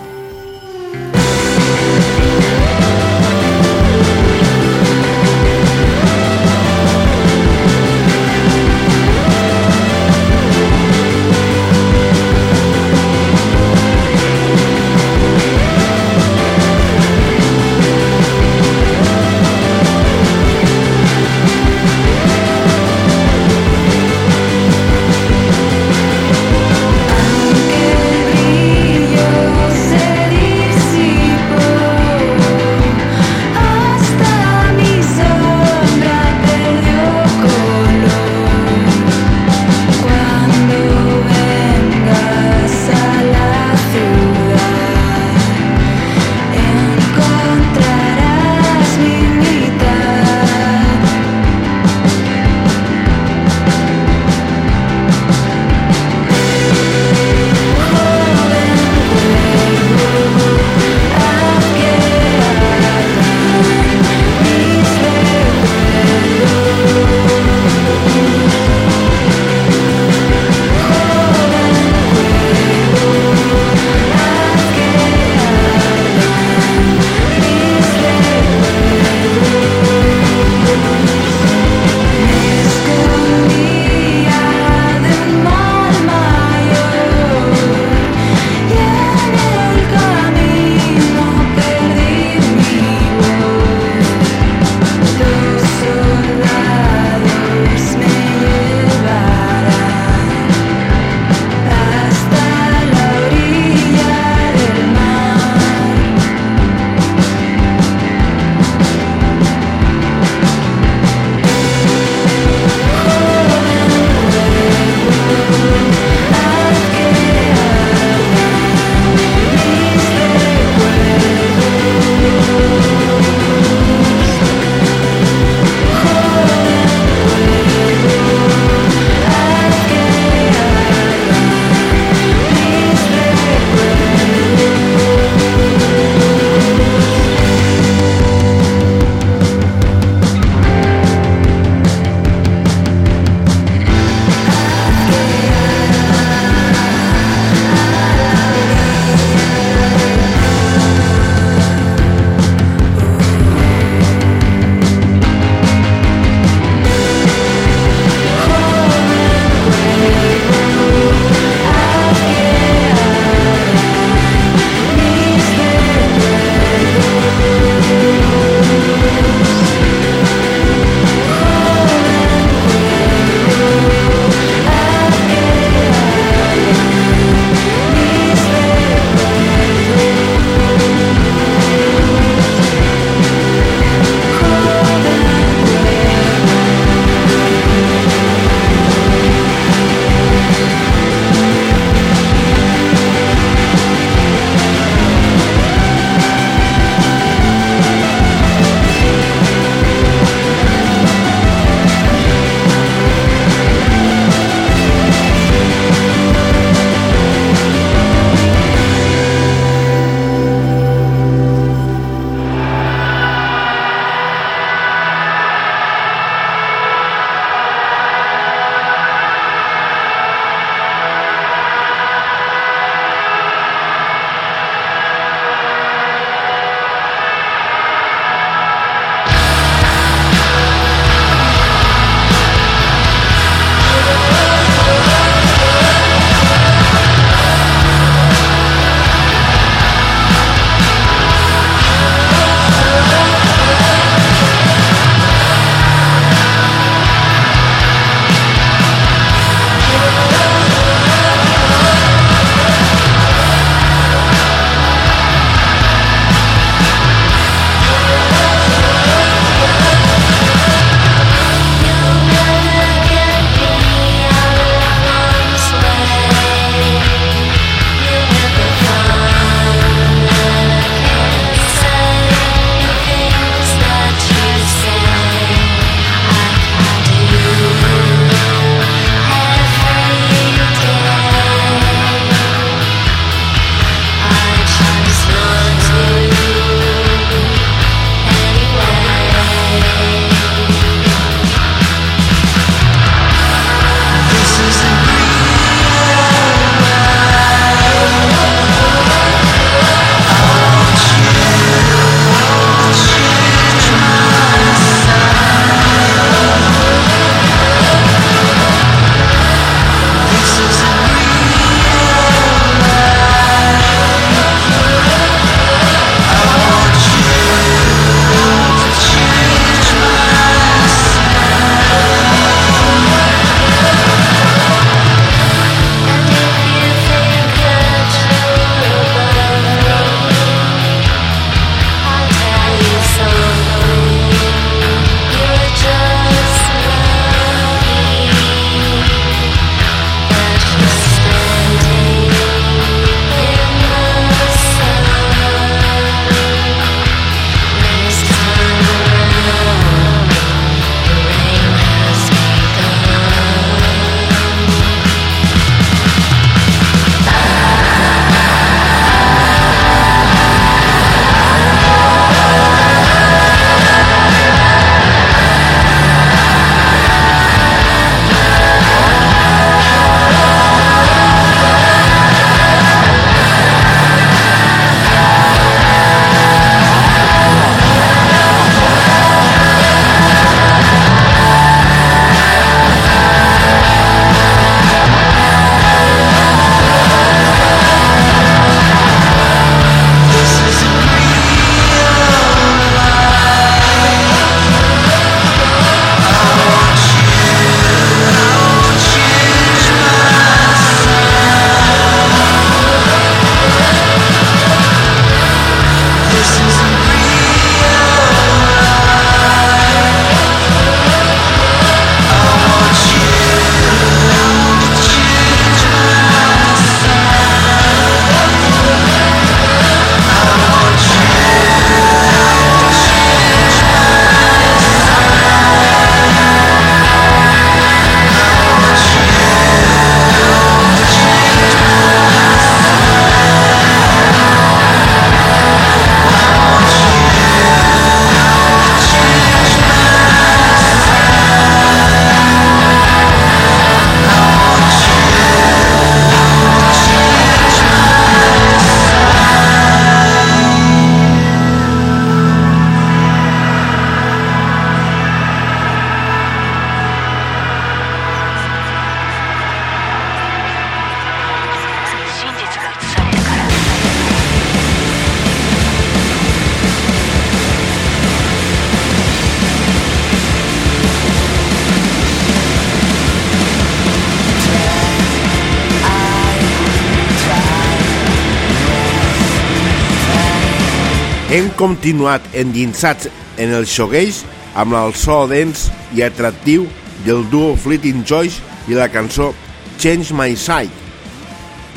Continuat 481.79 482.45
endinsats 482.59 483.29
en 483.61 483.73
el 483.77 483.87
shoegaze 483.87 484.47
amb 484.79 484.97
el 484.97 485.15
so 485.19 485.45
dens 485.51 485.89
i 486.17 486.23
atractiu 486.25 486.87
del 487.27 487.45
duo 487.51 487.77
Fleeting 487.77 488.25
Joyce 488.29 488.63
i 488.89 488.97
la 488.99 489.09
cançó 489.13 489.53
Change 489.99 490.35
My 490.35 490.57
Side. 490.57 490.91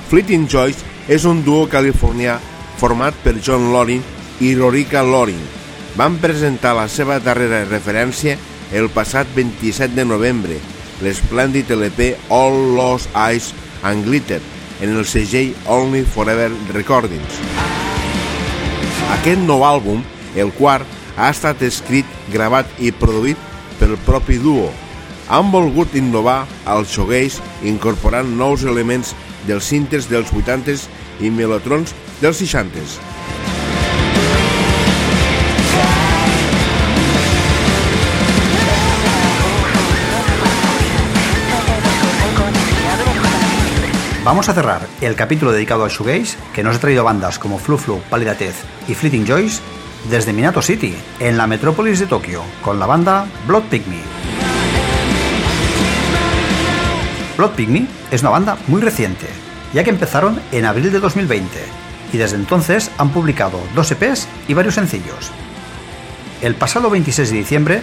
Fleeting 0.09 0.47
Joyce 0.51 0.84
és 1.11 1.26
un 1.26 1.41
duo 1.45 1.65
californià 1.71 2.38
format 2.80 3.15
per 3.23 3.38
John 3.39 3.71
Loring 3.73 4.03
i 4.43 4.53
Rorica 4.55 5.03
Loring. 5.03 5.41
Van 5.95 6.17
presentar 6.19 6.76
la 6.76 6.88
seva 6.91 7.19
darrera 7.23 7.63
referència 7.69 8.38
el 8.76 8.89
passat 8.91 9.30
27 9.36 9.95
de 9.95 10.05
novembre, 10.05 10.57
l'esplèndid 11.05 11.71
LP 11.71 12.15
All 12.30 12.76
Lost 12.76 13.13
Eyes 13.15 13.53
and 13.84 14.05
Glitter, 14.05 14.41
en 14.82 14.97
el 14.97 15.05
segell 15.07 15.55
Only 15.65 16.03
Forever 16.03 16.51
Recordings. 16.73 17.64
Aquest 19.16 19.41
nou 19.47 19.63
àlbum, 19.63 20.01
el 20.36 20.51
quart, 20.57 20.86
ha 21.16 21.30
estat 21.32 21.61
escrit, 21.63 22.07
gravat 22.34 22.68
i 22.84 22.91
produït 22.91 23.39
pel 23.80 23.95
propi 24.03 24.38
duo. 24.43 24.68
Han 25.32 25.53
volgut 25.53 25.95
innovar 25.95 26.41
al 26.70 26.84
shoegaze 26.86 27.41
incorporant 27.72 28.36
nous 28.38 28.68
elements 28.68 29.16
dels 29.47 29.72
cintes 29.72 30.11
dels 30.11 30.36
80s 30.36 30.89
i 31.24 31.32
melotrons 31.32 31.95
dels 32.20 32.43
60s. 32.43 32.99
Vamos 44.26 44.49
a 44.49 44.55
cerrar 44.55 44.88
el 45.01 45.13
capítulo 45.13 45.51
dedicado 45.51 45.84
al 45.84 45.91
shoegaze, 45.91 46.36
que 46.51 46.63
nos 46.63 46.76
ha 46.76 46.80
traído 46.80 47.03
bandas 47.03 47.38
como 47.38 47.59
Flu 47.59 47.78
Flu, 47.78 48.01
Pálida 48.09 48.34
Tez 48.34 48.55
y 48.88 48.95
Fleeting 48.95 49.28
Joyce, 49.28 49.61
desde 50.09 50.34
Minato 50.34 50.63
City, 50.63 50.95
en 51.19 51.38
la 51.38 51.45
metrópolis 51.45 51.99
de 51.99 52.07
Tokio, 52.07 52.41
con 52.63 52.80
la 52.80 52.88
banda 52.88 53.28
Blood 53.45 53.65
Pygmy. 53.65 54.01
Blood 57.38 57.51
Pygmy 57.51 57.88
es 58.09 58.21
una 58.21 58.32
banda 58.32 58.57
muy 58.65 58.82
reciente, 58.82 59.28
ya 59.76 59.84
que 59.84 59.91
empezaron 59.91 60.41
en 60.51 60.65
abril 60.65 60.91
de 60.91 60.99
2020, 61.01 61.47
y 62.11 62.17
desde 62.17 62.38
entonces 62.38 62.89
han 62.97 63.09
publicado 63.09 63.59
dos 63.76 63.91
EPs 63.91 64.28
y 64.47 64.55
varios 64.55 64.73
sencillos. 64.73 65.30
El 66.41 66.55
pasado 66.55 66.89
26 66.89 67.30
de 67.30 67.38
diciembre 67.38 67.82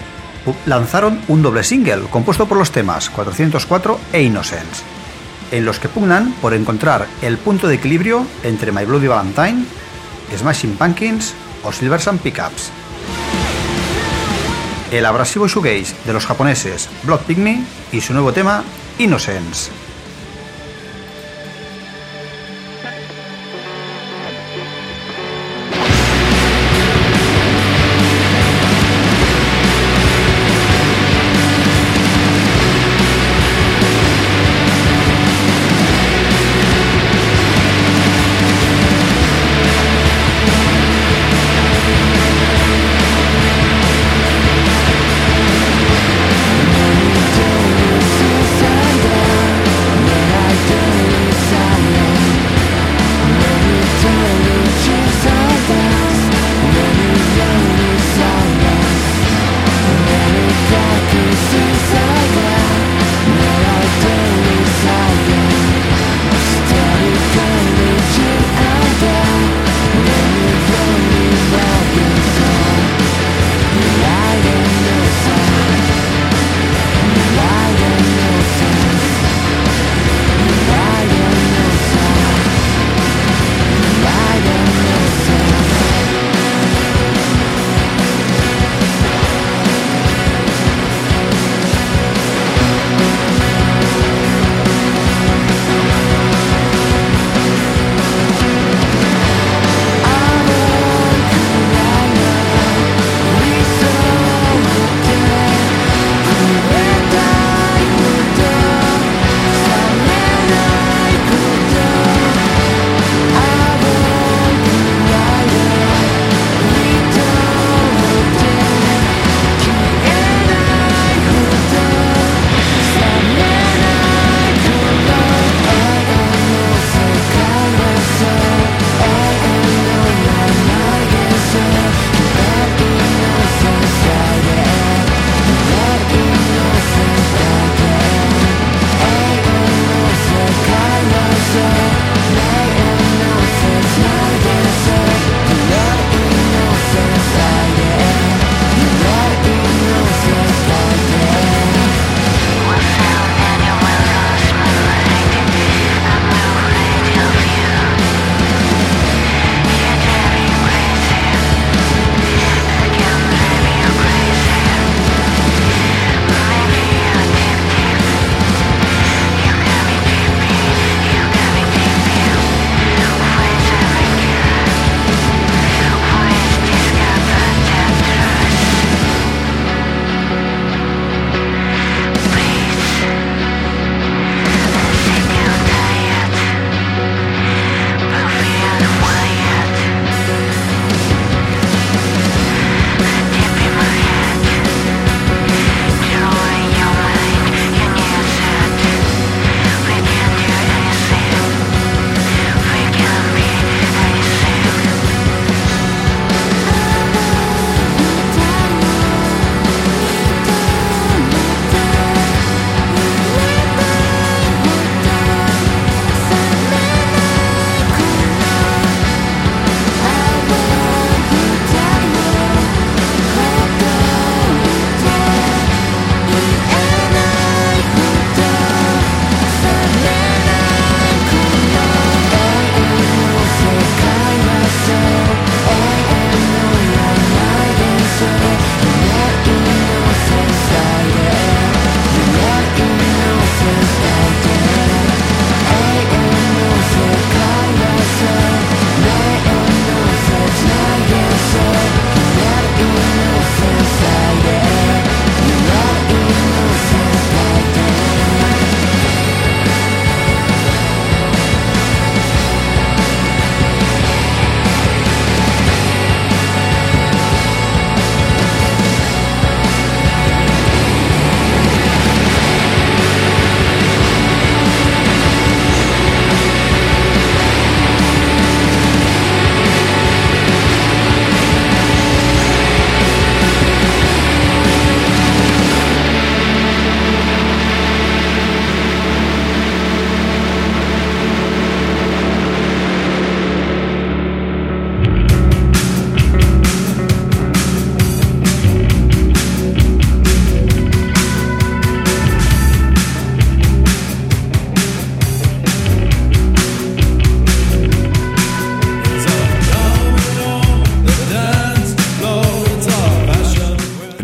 lanzaron 0.67 1.21
un 1.29 1.41
doble 1.41 1.63
single 1.63 2.09
compuesto 2.11 2.49
por 2.49 2.59
los 2.59 2.73
temas 2.73 3.11
404 3.11 4.01
e 4.13 4.23
Innocence, 4.25 4.83
en 5.53 5.65
los 5.65 5.79
que 5.79 5.89
pugnan 5.89 6.33
por 6.41 6.55
encontrar 6.55 7.07
el 7.21 7.39
punto 7.39 7.69
de 7.69 7.77
equilibrio 7.77 8.27
entre 8.43 8.73
My 8.73 8.85
Bloody 8.85 9.07
Valentine, 9.07 9.65
Smashing 10.37 10.77
Pumpkins 10.77 11.35
o 11.63 11.71
Silver 11.71 12.01
Sun 12.01 12.19
Pickups. 12.19 12.73
El 14.91 15.07
abrasivo 15.07 15.47
shoegaze 15.47 15.95
de 16.05 16.13
los 16.13 16.27
japoneses 16.27 16.89
Blood 17.05 17.21
Pygmy 17.21 17.65
y 17.93 18.01
su 18.01 18.13
nuevo 18.13 18.33
tema 18.33 18.65
Innocence. 18.99 19.82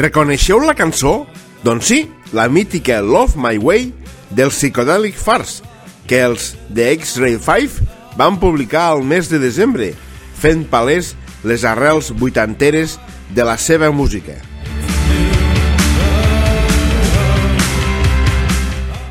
Reconeixeu 0.09 0.63
la 0.65 0.73
cançó? 0.73 1.27
Doncs 1.61 1.89
sí, 1.91 1.99
la 2.33 2.47
mítica 2.49 3.03
Love 3.05 3.37
My 3.37 3.59
Way 3.61 3.91
del 4.31 4.49
Psychedelic 4.49 5.19
Farce, 5.21 5.61
que 6.09 6.23
els 6.25 6.55
de 6.73 6.87
X-Ray 6.95 7.37
5 7.37 8.17
van 8.17 8.39
publicar 8.41 8.87
al 8.89 9.03
mes 9.05 9.29
de 9.29 9.37
desembre, 9.43 9.91
fent 10.33 10.65
palès 10.71 11.13
les 11.45 11.67
arrels 11.69 12.09
vuitanteres 12.17 12.97
de 13.37 13.45
la 13.45 13.59
seva 13.61 13.91
música. 13.93 14.39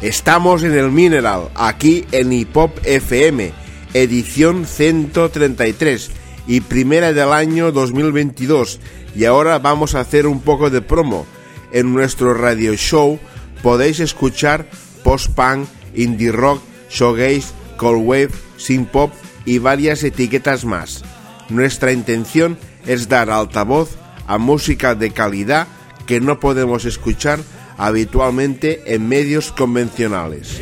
Estamos 0.01 0.63
en 0.63 0.73
el 0.73 0.89
Mineral, 0.89 1.51
aquí 1.53 2.07
en 2.11 2.33
Hip 2.33 2.57
Hop 2.57 2.81
FM, 2.83 3.51
edición 3.93 4.65
133 4.65 6.09
y 6.47 6.61
primera 6.61 7.13
del 7.13 7.33
año 7.33 7.71
2022. 7.71 8.79
Y 9.15 9.25
ahora 9.25 9.59
vamos 9.59 9.95
a 9.95 9.99
hacer 9.99 10.25
un 10.25 10.41
poco 10.41 10.69
de 10.69 10.81
promo. 10.81 11.25
En 11.71 11.93
nuestro 11.93 12.33
radio 12.33 12.73
show 12.75 13.19
podéis 13.61 13.99
escuchar 13.99 14.67
post-punk, 15.03 15.67
indie 15.93 16.31
rock, 16.31 16.61
showgaze, 16.89 17.47
cold 17.77 18.07
wave, 18.07 18.31
synth 18.57 18.89
pop 18.89 19.13
y 19.45 19.59
varias 19.59 20.03
etiquetas 20.03 20.65
más. 20.65 21.03
Nuestra 21.49 21.91
intención 21.91 22.57
es 22.85 23.09
dar 23.09 23.29
altavoz 23.29 23.97
a 24.27 24.37
música 24.37 24.95
de 24.95 25.11
calidad 25.11 25.67
que 26.05 26.19
no 26.21 26.39
podemos 26.39 26.85
escuchar 26.85 27.39
habitualmente 27.77 28.93
en 28.93 29.07
medios 29.07 29.51
convencionales. 29.51 30.61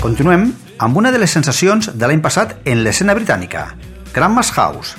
Continuem 0.02 0.50
amb 0.80 0.96
una 0.96 1.12
de 1.12 1.18
les 1.20 1.28
sensacions 1.28 1.90
de 1.92 2.08
l'any 2.08 2.22
passat 2.24 2.54
en 2.64 2.80
l'escena 2.80 3.12
britànica, 3.12 3.66
Grandma's 4.14 4.48
House, 4.56 4.96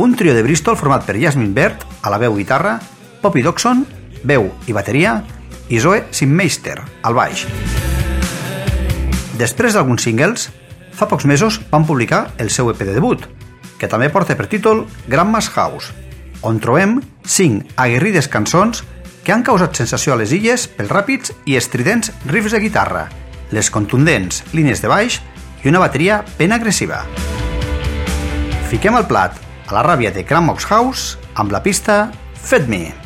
un 0.00 0.14
trio 0.16 0.32
de 0.32 0.42
Bristol 0.42 0.78
format 0.80 1.04
per 1.04 1.18
Jasmine 1.20 1.52
Bert 1.52 1.82
a 2.00 2.08
la 2.08 2.16
veu 2.18 2.32
guitarra, 2.38 2.78
Poppy 3.20 3.42
Doxon, 3.44 3.82
veu 4.24 4.48
i 4.64 4.72
bateria, 4.72 5.18
i 5.68 5.76
Zoe 5.78 6.06
Simmeister, 6.10 6.78
al 7.04 7.16
baix. 7.18 7.44
Després 9.36 9.76
d'alguns 9.76 10.06
singles, 10.08 10.46
fa 10.96 11.04
pocs 11.10 11.28
mesos 11.28 11.60
van 11.68 11.84
publicar 11.84 12.30
el 12.40 12.48
seu 12.48 12.70
EP 12.72 12.80
de 12.80 12.94
debut, 12.96 13.26
que 13.76 13.90
també 13.92 14.08
porta 14.08 14.38
per 14.38 14.48
títol 14.48 14.86
Grandma's 15.04 15.50
House, 15.52 15.92
on 16.40 16.62
trobem 16.64 17.02
cinc 17.28 17.76
aguerrides 17.76 18.30
cançons 18.32 18.80
que 19.20 19.36
han 19.36 19.44
causat 19.44 19.76
sensació 19.76 20.14
a 20.14 20.18
les 20.22 20.32
illes 20.32 20.64
pels 20.64 20.88
ràpids 20.96 21.36
i 21.44 21.58
estridents 21.60 22.08
riffs 22.24 22.56
de 22.56 22.62
guitarra, 22.64 23.04
les 23.54 23.70
contundents 23.70 24.42
línies 24.52 24.82
de 24.82 24.90
baix 24.90 25.20
i 25.62 25.70
una 25.70 25.82
bateria 25.82 26.22
ben 26.38 26.52
agressiva. 26.52 27.04
Fiquem 28.72 28.98
al 28.98 29.06
plat 29.06 29.38
a 29.68 29.78
la 29.78 29.86
ràbia 29.86 30.12
de 30.12 30.26
Cramox 30.26 30.68
House 30.68 31.30
amb 31.38 31.54
la 31.54 31.62
pista 31.62 32.10
Fed 32.34 32.68
Me. 32.68 33.03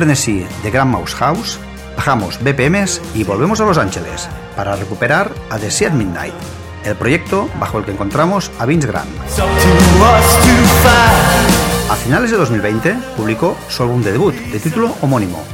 frenesí 0.00 0.46
de 0.62 0.70
Grand 0.70 0.90
Mouse 0.90 1.14
House, 1.16 1.58
bajamos 1.94 2.38
BPMs 2.42 3.02
y 3.14 3.22
volvemos 3.22 3.60
a 3.60 3.66
Los 3.66 3.76
Ángeles 3.76 4.30
para 4.56 4.74
recuperar 4.74 5.30
a 5.50 5.58
The 5.58 5.70
Sea 5.70 5.88
at 5.88 5.92
Midnight, 5.92 6.32
el 6.86 6.96
proyecto 6.96 7.50
bajo 7.60 7.78
el 7.78 7.84
que 7.84 7.90
encontramos 7.90 8.50
a 8.58 8.64
Vince 8.64 8.86
Grant. 8.86 9.10
A 11.90 11.96
finales 11.96 12.30
de 12.30 12.38
2020 12.38 12.96
publicó 13.14 13.58
su 13.68 13.82
álbum 13.82 14.02
de 14.02 14.12
debut 14.12 14.34
de 14.34 14.58
título 14.58 14.94
homónimo, 15.02 15.44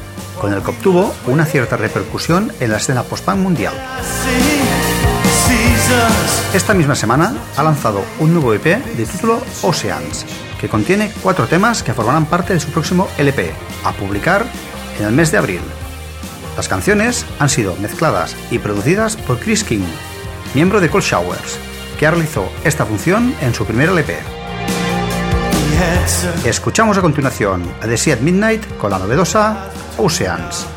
con 0.41 0.53
el 0.53 0.63
que 0.63 0.71
obtuvo 0.71 1.13
una 1.27 1.45
cierta 1.45 1.77
repercusión 1.77 2.53
en 2.61 2.71
la 2.71 2.77
escena 2.77 3.03
post-punk 3.03 3.39
mundial. 3.39 3.75
Esta 6.55 6.73
misma 6.73 6.95
semana 6.95 7.35
ha 7.57 7.63
lanzado 7.65 8.05
un 8.21 8.33
nuevo 8.33 8.55
EP 8.55 8.63
de 8.63 9.07
título 9.07 9.41
Oceans, 9.63 10.25
que 10.61 10.69
contiene 10.69 11.13
cuatro 11.23 11.47
temas 11.47 11.83
que 11.83 11.95
formarán 11.95 12.27
parte 12.27 12.55
de 12.55 12.61
su 12.61 12.71
próximo 12.71 13.09
LP, 13.19 13.53
a 13.85 13.93
publicar 13.93 14.45
en 14.99 15.07
el 15.07 15.13
mes 15.13 15.33
de 15.33 15.39
abril. 15.39 15.61
Las 16.57 16.69
canciones 16.69 17.27
han 17.39 17.49
sido 17.49 17.77
mezcladas 17.77 18.35
y 18.51 18.59
producidas 18.59 19.17
por 19.17 19.39
Chris 19.39 19.63
King, 19.63 19.85
miembro 20.55 20.81
de 20.81 20.89
Cold 20.89 21.05
Showers, 21.05 21.59
que 21.99 22.11
realizó 22.11 22.51
esta 22.65 22.87
función 22.87 23.35
en 23.41 23.55
su 23.55 23.65
primer 23.67 23.91
LP. 23.91 24.17
Escuchamos 26.45 26.97
a 26.97 27.03
continuación 27.03 27.63
a 27.83 27.87
The 27.87 27.97
Sea 27.97 28.15
at 28.15 28.21
Midnight 28.21 28.79
con 28.79 28.91
la 28.91 28.99
novedosa 28.99 29.71
Oceans. 29.99 30.76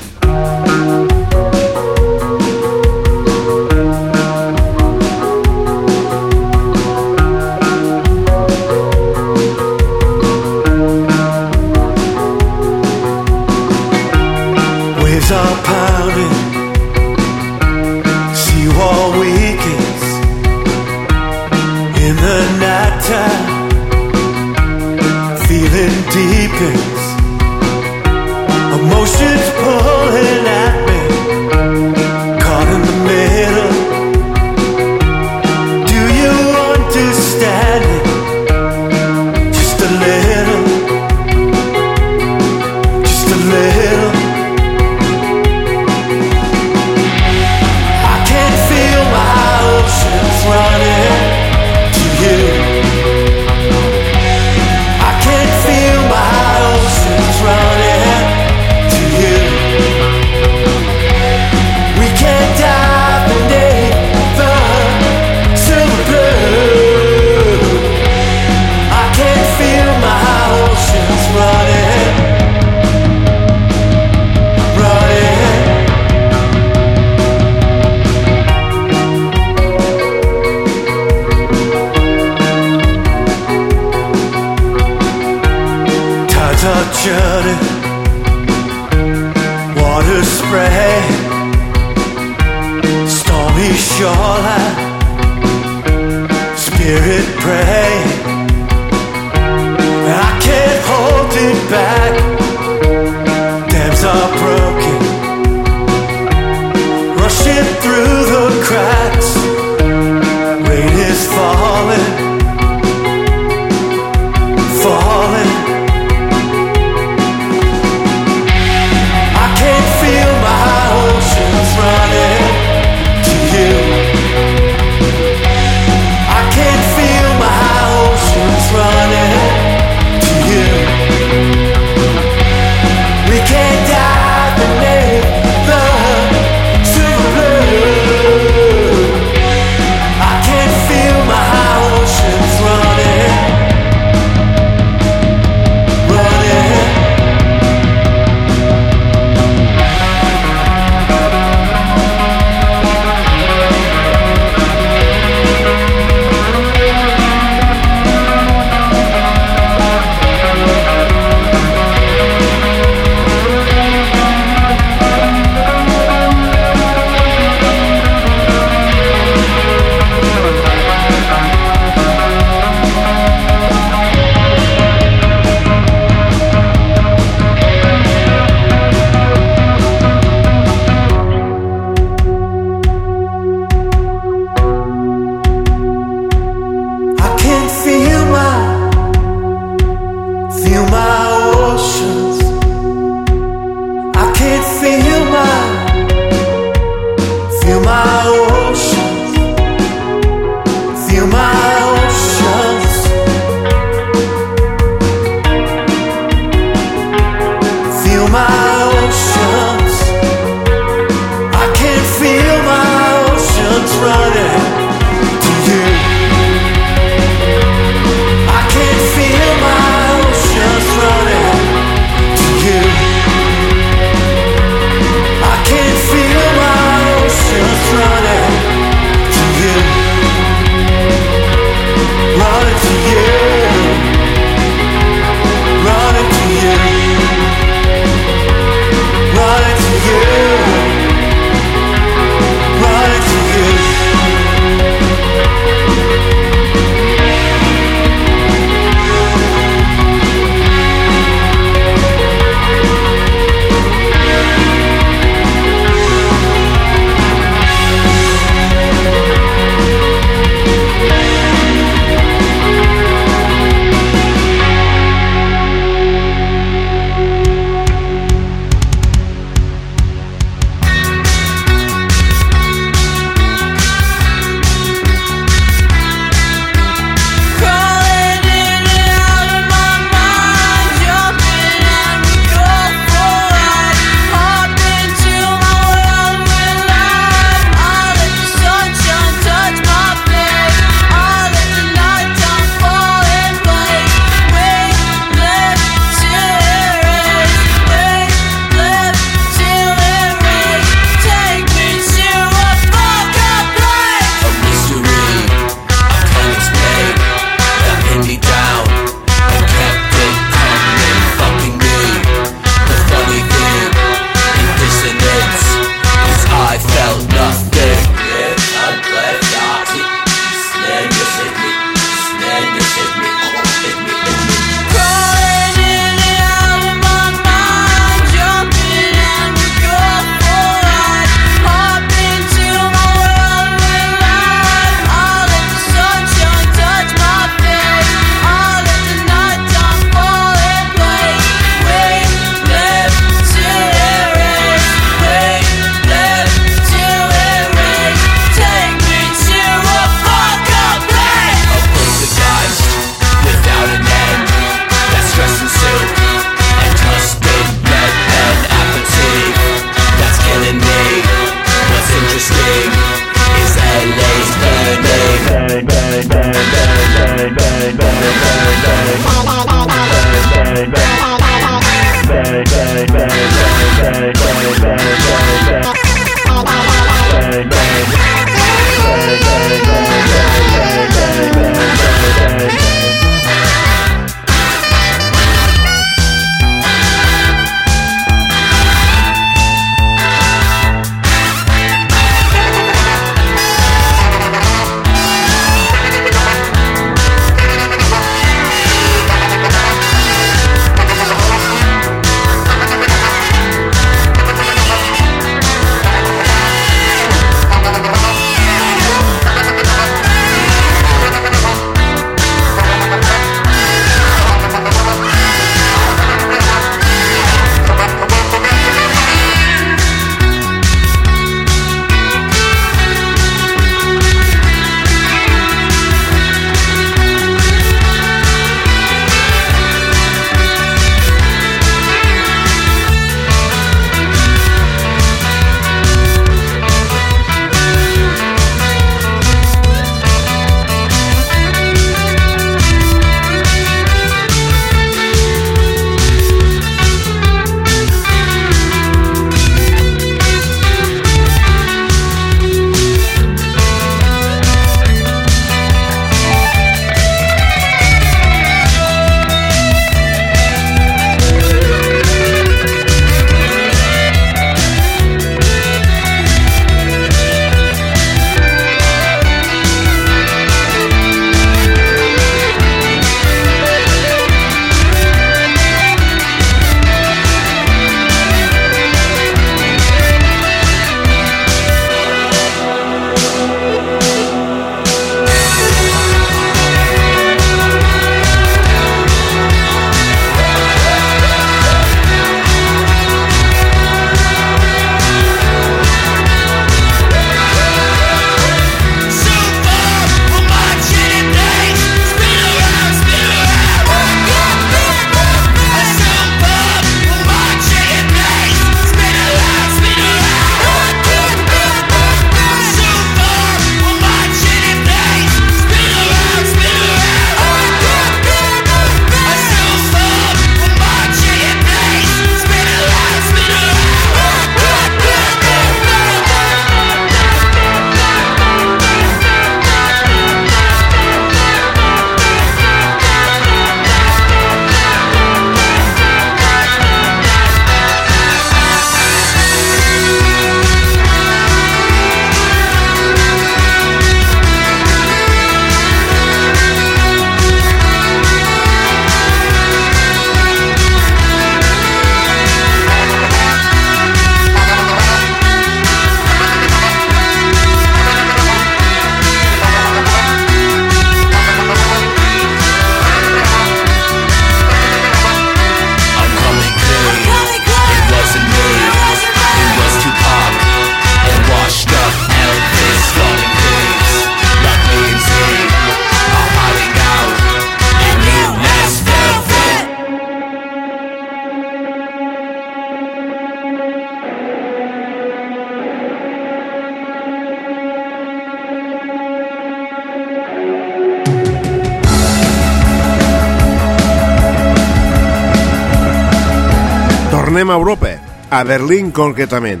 Tornem 597.70 597.90
a 597.92 597.94
Europa, 597.94 598.30
a 598.68 598.82
Berlín 598.82 599.30
concretament, 599.30 600.00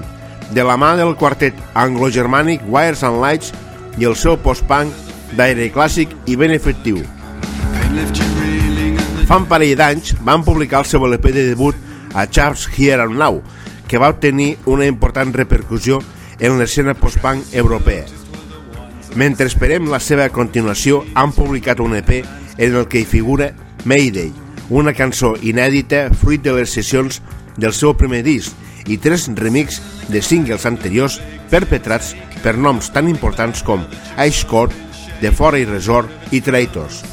de 0.50 0.62
la 0.66 0.74
mà 0.74 0.88
del 0.98 1.12
quartet 1.14 1.54
anglo-germànic 1.78 2.64
Wires 2.66 3.04
and 3.06 3.22
Lights 3.22 3.52
i 3.94 4.08
el 4.10 4.16
seu 4.18 4.34
post-punk 4.42 4.90
d'aire 5.38 5.68
clàssic 5.70 6.16
i 6.26 6.34
ben 6.34 6.50
efectiu. 6.50 6.98
Fa 9.30 9.38
un 9.38 9.46
parell 9.46 9.76
d'anys 9.78 10.16
van 10.26 10.42
publicar 10.42 10.82
el 10.82 10.90
seu 10.90 11.06
LP 11.06 11.30
de 11.30 11.46
debut 11.52 11.78
a 12.10 12.26
Charles 12.26 12.66
Here 12.74 13.04
and 13.06 13.14
Now, 13.14 13.38
que 13.86 14.02
va 14.02 14.10
obtenir 14.16 14.56
una 14.66 14.90
important 14.90 15.30
repercussió 15.30 16.02
en 16.40 16.58
l'escena 16.58 16.98
post-punk 16.98 17.54
europea. 17.54 18.02
Mentre 19.14 19.46
esperem 19.46 19.86
la 19.86 20.02
seva 20.02 20.26
continuació, 20.34 21.04
han 21.14 21.30
publicat 21.30 21.78
un 21.78 21.94
EP 22.02 22.16
en 22.18 22.74
el 22.74 22.88
que 22.90 23.04
hi 23.04 23.06
figura 23.06 23.52
Mayday, 23.84 24.32
una 24.70 24.90
cançó 24.90 25.36
inèdita 25.38 26.08
fruit 26.10 26.42
de 26.42 26.58
les 26.58 26.74
sessions 26.74 27.22
del 27.60 27.76
seu 27.76 27.94
primer 27.94 28.24
disc 28.26 28.56
i 28.88 28.96
tres 28.98 29.28
remix 29.36 29.78
de 30.08 30.22
singles 30.24 30.64
anteriors 30.66 31.20
perpetrats 31.52 32.14
per 32.42 32.56
noms 32.56 32.88
tan 32.94 33.08
importants 33.10 33.62
com 33.62 33.84
Ice 34.24 34.46
Court, 34.48 34.72
The 35.20 35.30
Foray 35.30 35.66
Resort 35.68 36.32
i 36.32 36.40
Traitors. 36.40 37.04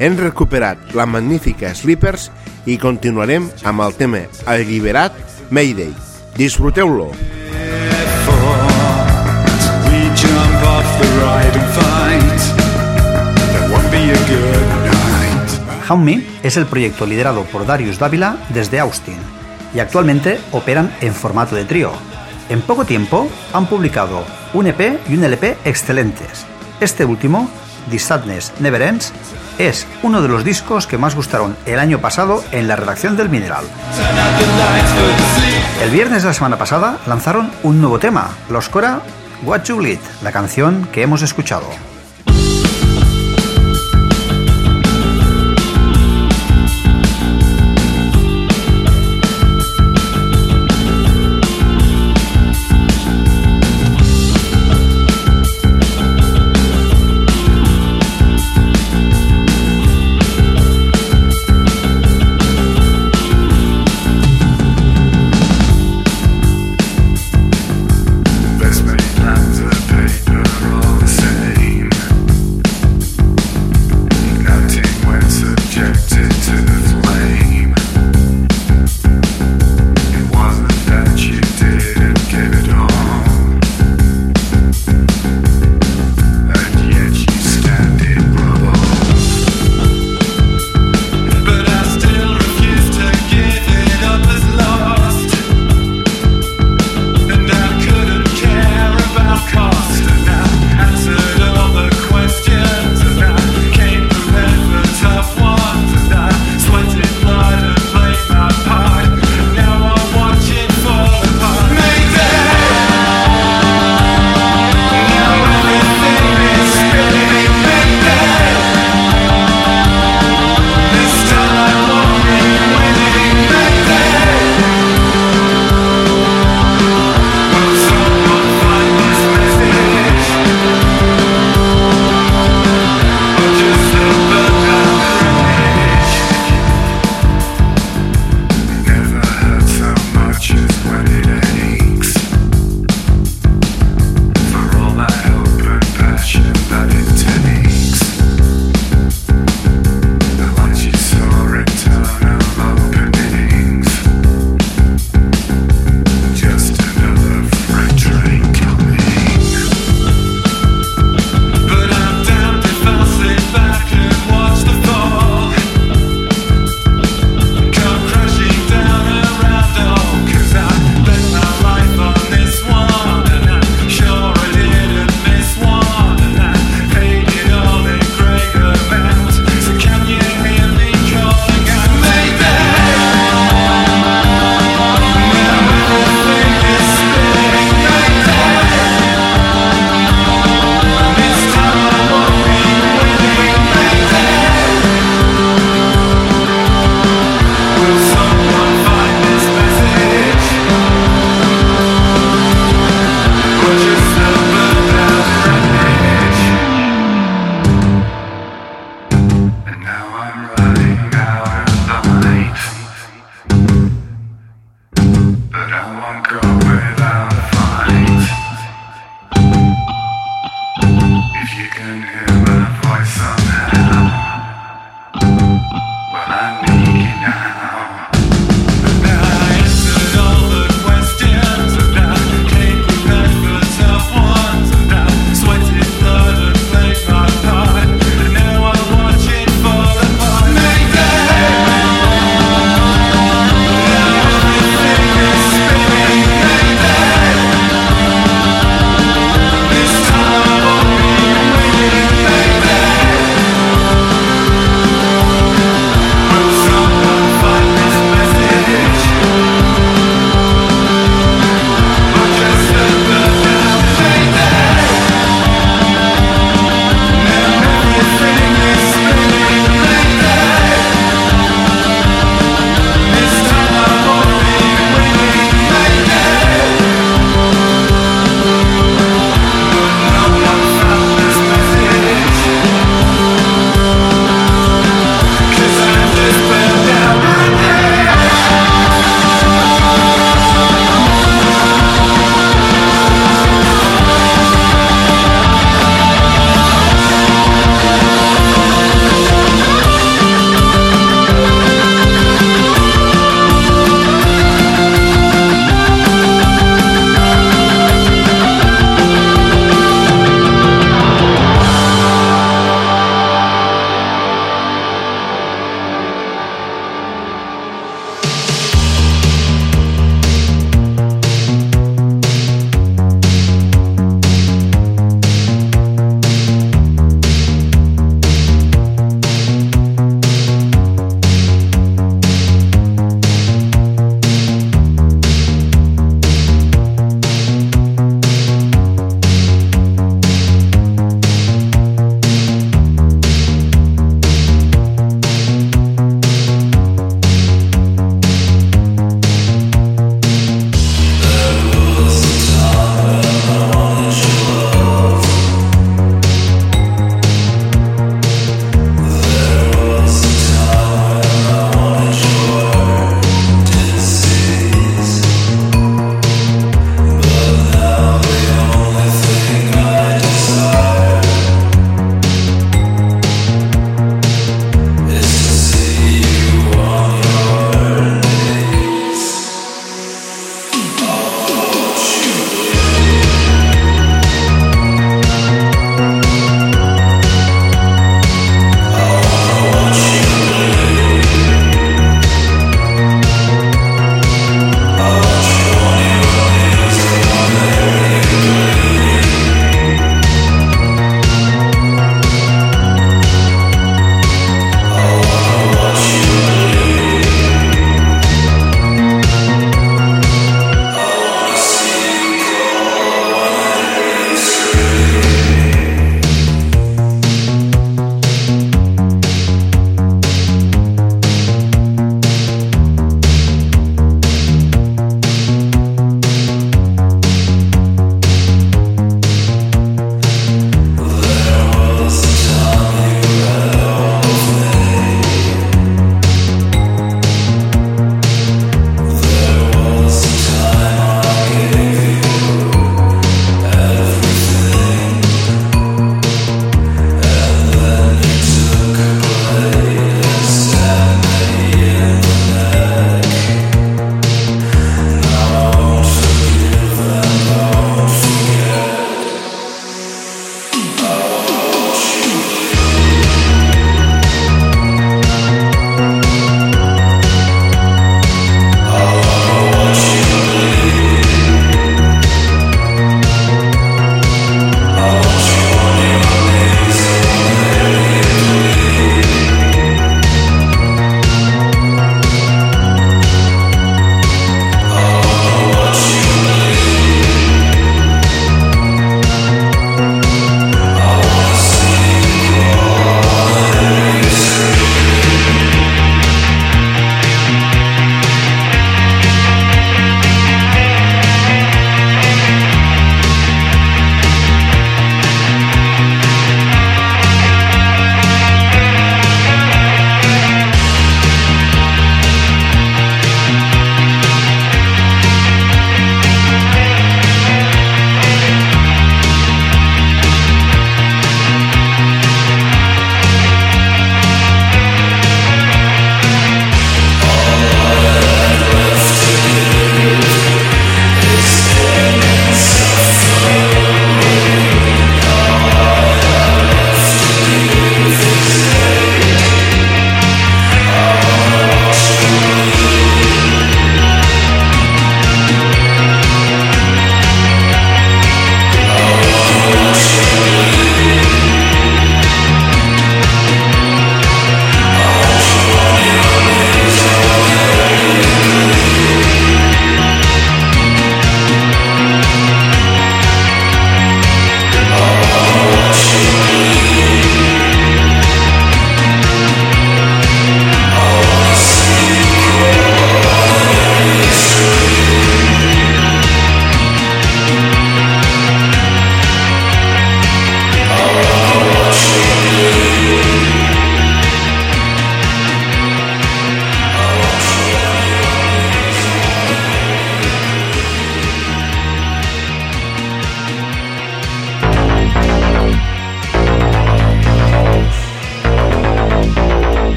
Hem 0.00 0.16
recuperat 0.16 0.94
la 0.96 1.04
magnífica 1.04 1.74
Sleepers 1.74 2.30
i 2.70 2.78
continuarem 2.80 3.50
amb 3.66 3.84
el 3.84 3.98
tema 3.98 4.22
alliberat 4.46 5.16
Mayday. 5.50 5.92
Disfruteu-lo! 6.38 7.10
Jump 10.20 10.64
off 10.68 10.88
the 11.00 11.08
ride 11.16 11.56
and 11.56 11.70
fight. 11.72 12.40
That 13.52 13.70
won't 13.70 13.90
be 13.90 14.10
a 14.10 14.18
good 14.28 14.66
night. 14.84 15.88
Haunt 15.88 16.04
Me 16.04 16.22
es 16.42 16.58
el 16.58 16.66
proyecto 16.66 17.06
liderado 17.06 17.44
por 17.44 17.64
Darius 17.64 17.98
Dávila 17.98 18.36
desde 18.50 18.80
Austin 18.80 19.39
y 19.74 19.80
actualmente 19.80 20.40
operan 20.52 20.92
en 21.00 21.14
formato 21.14 21.54
de 21.54 21.64
trío. 21.64 21.92
En 22.48 22.62
poco 22.62 22.84
tiempo 22.84 23.28
han 23.52 23.66
publicado 23.66 24.24
un 24.54 24.66
EP 24.66 24.98
y 25.08 25.14
un 25.14 25.24
LP 25.24 25.56
excelentes. 25.64 26.44
Este 26.80 27.04
último, 27.04 27.48
The 27.90 27.98
Sadness 27.98 28.52
Never 28.58 28.82
Ends, 28.82 29.12
es 29.58 29.86
uno 30.02 30.22
de 30.22 30.28
los 30.28 30.44
discos 30.44 30.86
que 30.86 30.98
más 30.98 31.14
gustaron 31.14 31.56
el 31.66 31.78
año 31.78 32.00
pasado 32.00 32.42
en 32.50 32.66
la 32.66 32.76
redacción 32.76 33.16
del 33.16 33.28
Mineral. 33.28 33.64
El 35.82 35.90
viernes 35.90 36.22
de 36.22 36.28
la 36.28 36.34
semana 36.34 36.58
pasada 36.58 36.98
lanzaron 37.06 37.50
un 37.62 37.80
nuevo 37.80 37.98
tema, 37.98 38.30
los 38.48 38.68
Cora 38.68 39.02
What 39.44 39.64
You 39.64 39.76
Bleed, 39.76 40.00
la 40.22 40.32
canción 40.32 40.88
que 40.92 41.02
hemos 41.02 41.22
escuchado. 41.22 41.66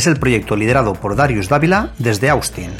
Es 0.00 0.06
el 0.06 0.16
proyecto 0.16 0.56
liderado 0.56 0.94
por 0.94 1.14
Darius 1.14 1.50
Dávila 1.50 1.92
desde 1.98 2.30
Austin 2.30 2.70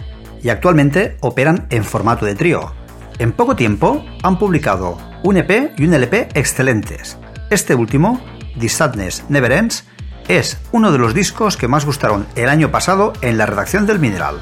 y 0.43 0.49
actualmente 0.49 1.19
operan 1.21 1.67
en 1.69 1.85
formato 1.85 2.25
de 2.25 2.35
trío. 2.35 2.73
En 3.19 3.33
poco 3.33 3.57
tiempo 3.57 4.03
han 4.23 4.39
publicado 4.39 4.97
un 5.23 5.37
EP 5.37 5.79
y 5.79 5.85
un 5.85 5.93
LP 5.93 6.29
excelentes. 6.33 7.19
Este 7.51 7.75
último, 7.75 8.23
The 8.59 8.71
Sadness 8.71 9.25
Never 9.29 9.53
Ends, 9.53 9.85
es 10.29 10.57
uno 10.73 10.93
de 10.93 10.99
los 10.99 11.13
discos 11.13 11.59
que 11.59 11.69
más 11.69 11.85
gustaron 11.85 12.27
el 12.37 12.49
año 12.49 12.71
pasado 12.71 13.13
en 13.21 13.37
la 13.37 13.45
redacción 13.45 13.85
del 13.85 13.99
Mineral. 13.99 14.41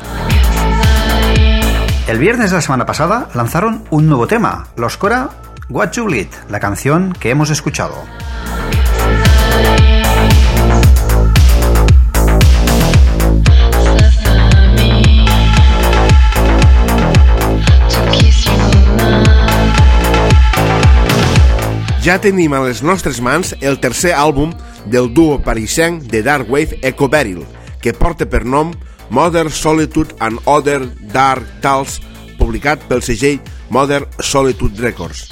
El 2.06 2.18
viernes 2.18 2.50
de 2.50 2.56
la 2.56 2.62
semana 2.62 2.86
pasada 2.86 3.28
lanzaron 3.34 3.84
un 3.90 4.06
nuevo 4.06 4.28
tema, 4.28 4.68
los 4.76 4.96
Cora 4.96 5.30
What 5.68 5.90
You 5.94 6.04
Bleed, 6.04 6.28
la 6.48 6.60
canción 6.60 7.12
que 7.12 7.30
hemos 7.30 7.50
escuchado. 7.50 8.04
Ja 22.08 22.14
tenim 22.16 22.54
a 22.56 22.62
les 22.64 22.78
nostres 22.80 23.18
mans 23.20 23.50
el 23.60 23.74
tercer 23.84 24.14
àlbum 24.16 24.54
del 24.88 25.10
duo 25.12 25.34
parisenc 25.44 26.06
de 26.08 26.22
Dark 26.24 26.48
Wave 26.48 26.78
Echo 26.80 27.04
Beryl, 27.12 27.42
que 27.84 27.92
porta 27.92 28.24
per 28.24 28.46
nom 28.48 28.70
Mother 29.12 29.50
Solitude 29.52 30.16
and 30.24 30.40
Other 30.48 30.88
Dark 31.12 31.44
Tales, 31.60 31.98
publicat 32.38 32.80
pel 32.88 33.04
segell 33.04 33.42
Mother 33.68 34.06
Solitude 34.24 34.80
Records. 34.80 35.26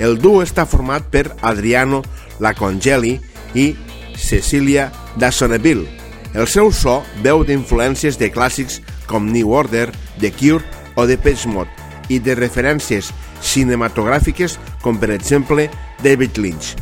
El 0.00 0.16
duo 0.16 0.40
està 0.40 0.64
format 0.64 1.12
per 1.12 1.26
Adriano 1.42 2.00
Lacongeli 2.40 3.18
i 3.52 3.74
Cecilia 4.16 4.88
Dassoneville. 5.20 5.84
El 6.32 6.48
seu 6.48 6.72
so 6.72 7.02
veu 7.20 7.44
d'influències 7.44 8.16
de 8.16 8.32
clàssics 8.32 8.80
com 9.04 9.28
New 9.28 9.52
Order, 9.52 9.90
The 10.24 10.32
Cure 10.32 10.64
o 10.96 11.04
The 11.04 11.20
Page 11.20 11.52
Mode 11.52 11.68
i 12.08 12.16
de 12.16 12.32
referències 12.32 13.12
cinematogràfiques 13.42 14.58
com 14.82 14.98
per 15.00 15.10
exemple 15.14 15.68
David 16.02 16.38
Lynch. 16.38 16.76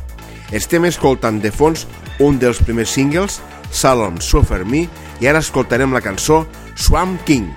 Estem 0.52 0.86
escoltant 0.88 1.40
de 1.40 1.52
fons 1.54 1.86
un 2.20 2.38
dels 2.38 2.60
primers 2.62 2.92
singles, 2.92 3.40
Salon 3.70 4.20
Suffer 4.20 4.64
Me, 4.66 4.86
i 5.20 5.28
ara 5.30 5.42
escoltarem 5.42 5.92
la 5.94 6.02
cançó 6.04 6.44
Swamp 6.76 7.18
King. 7.26 7.50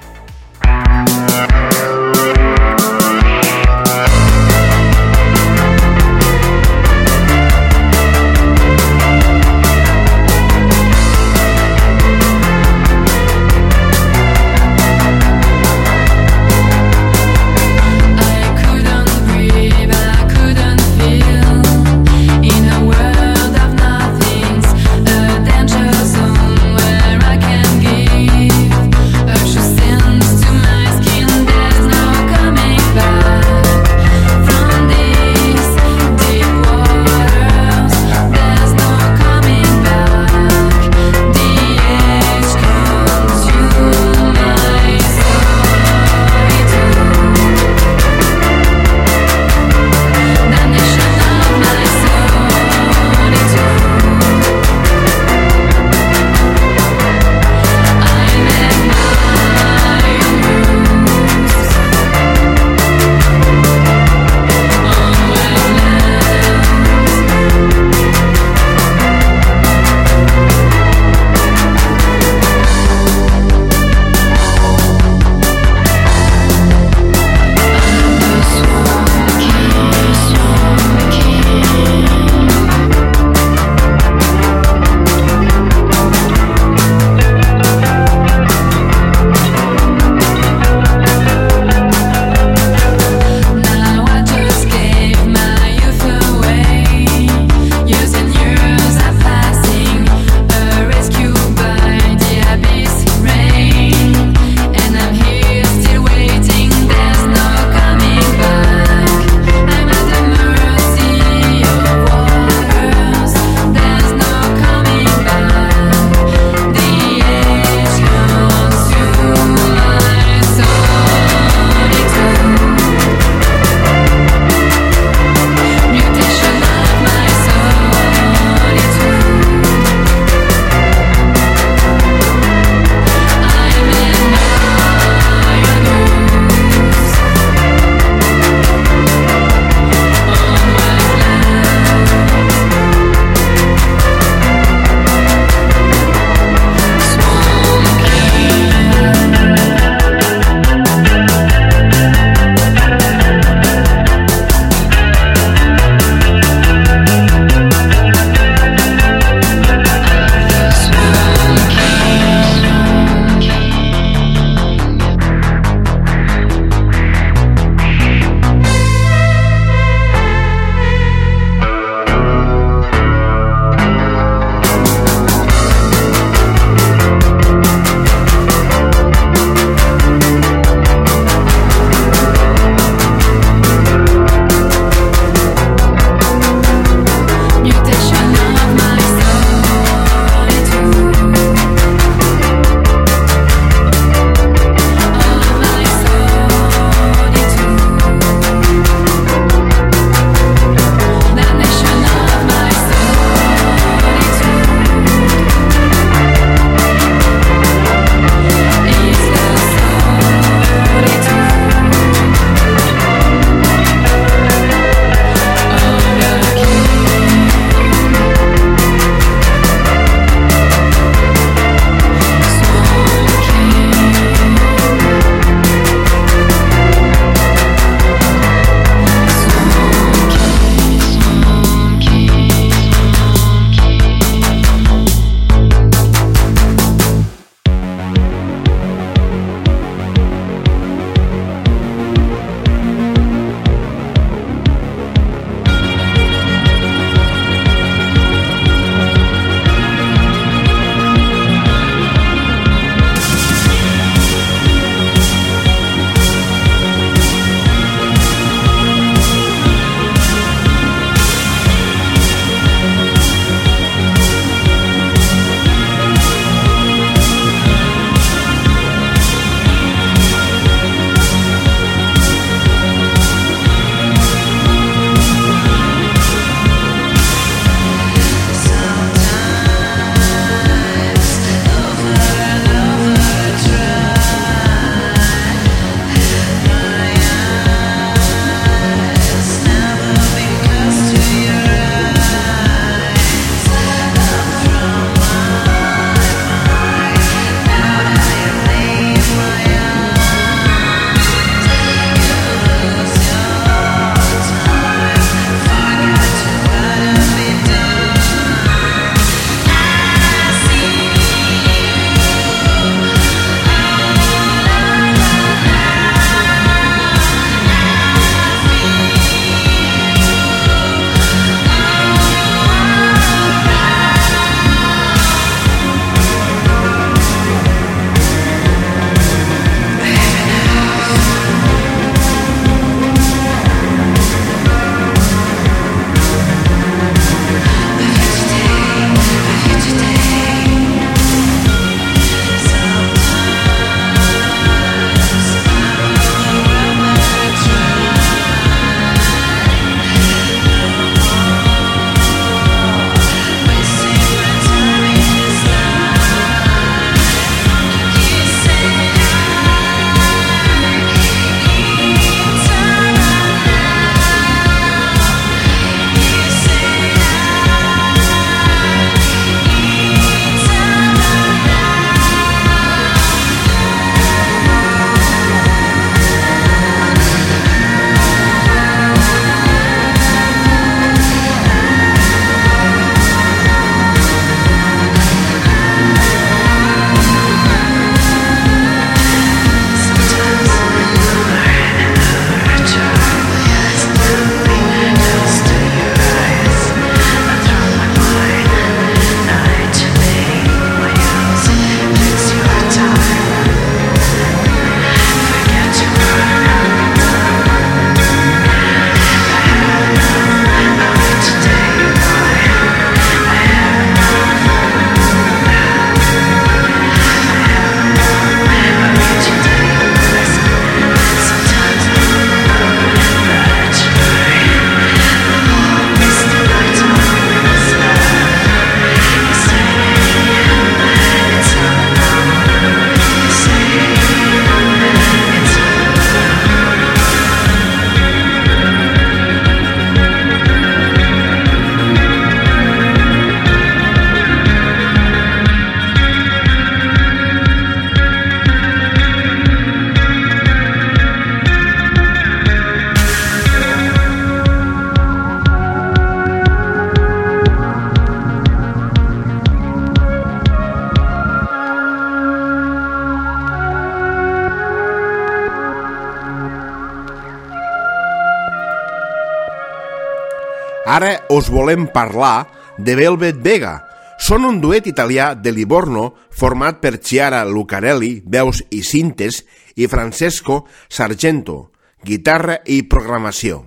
Volem 471.84 472.08
parlar 472.08 472.72
de 472.98 473.12
Velvet 473.20 473.60
Vega. 473.60 473.98
Són 474.40 474.64
un 474.64 474.80
duet 474.80 475.08
italià 475.12 475.52
de 475.54 475.72
Livorno 475.76 476.30
format 476.48 477.02
per 477.04 477.18
Chiara 477.20 477.66
Lucarelli, 477.68 478.40
veus 478.48 478.80
i 478.96 479.02
cintes, 479.04 479.66
i 480.00 480.08
Francesco 480.08 480.86
Sargento, 481.12 481.92
guitarra 482.24 482.80
i 482.88 483.02
programació. 483.04 483.84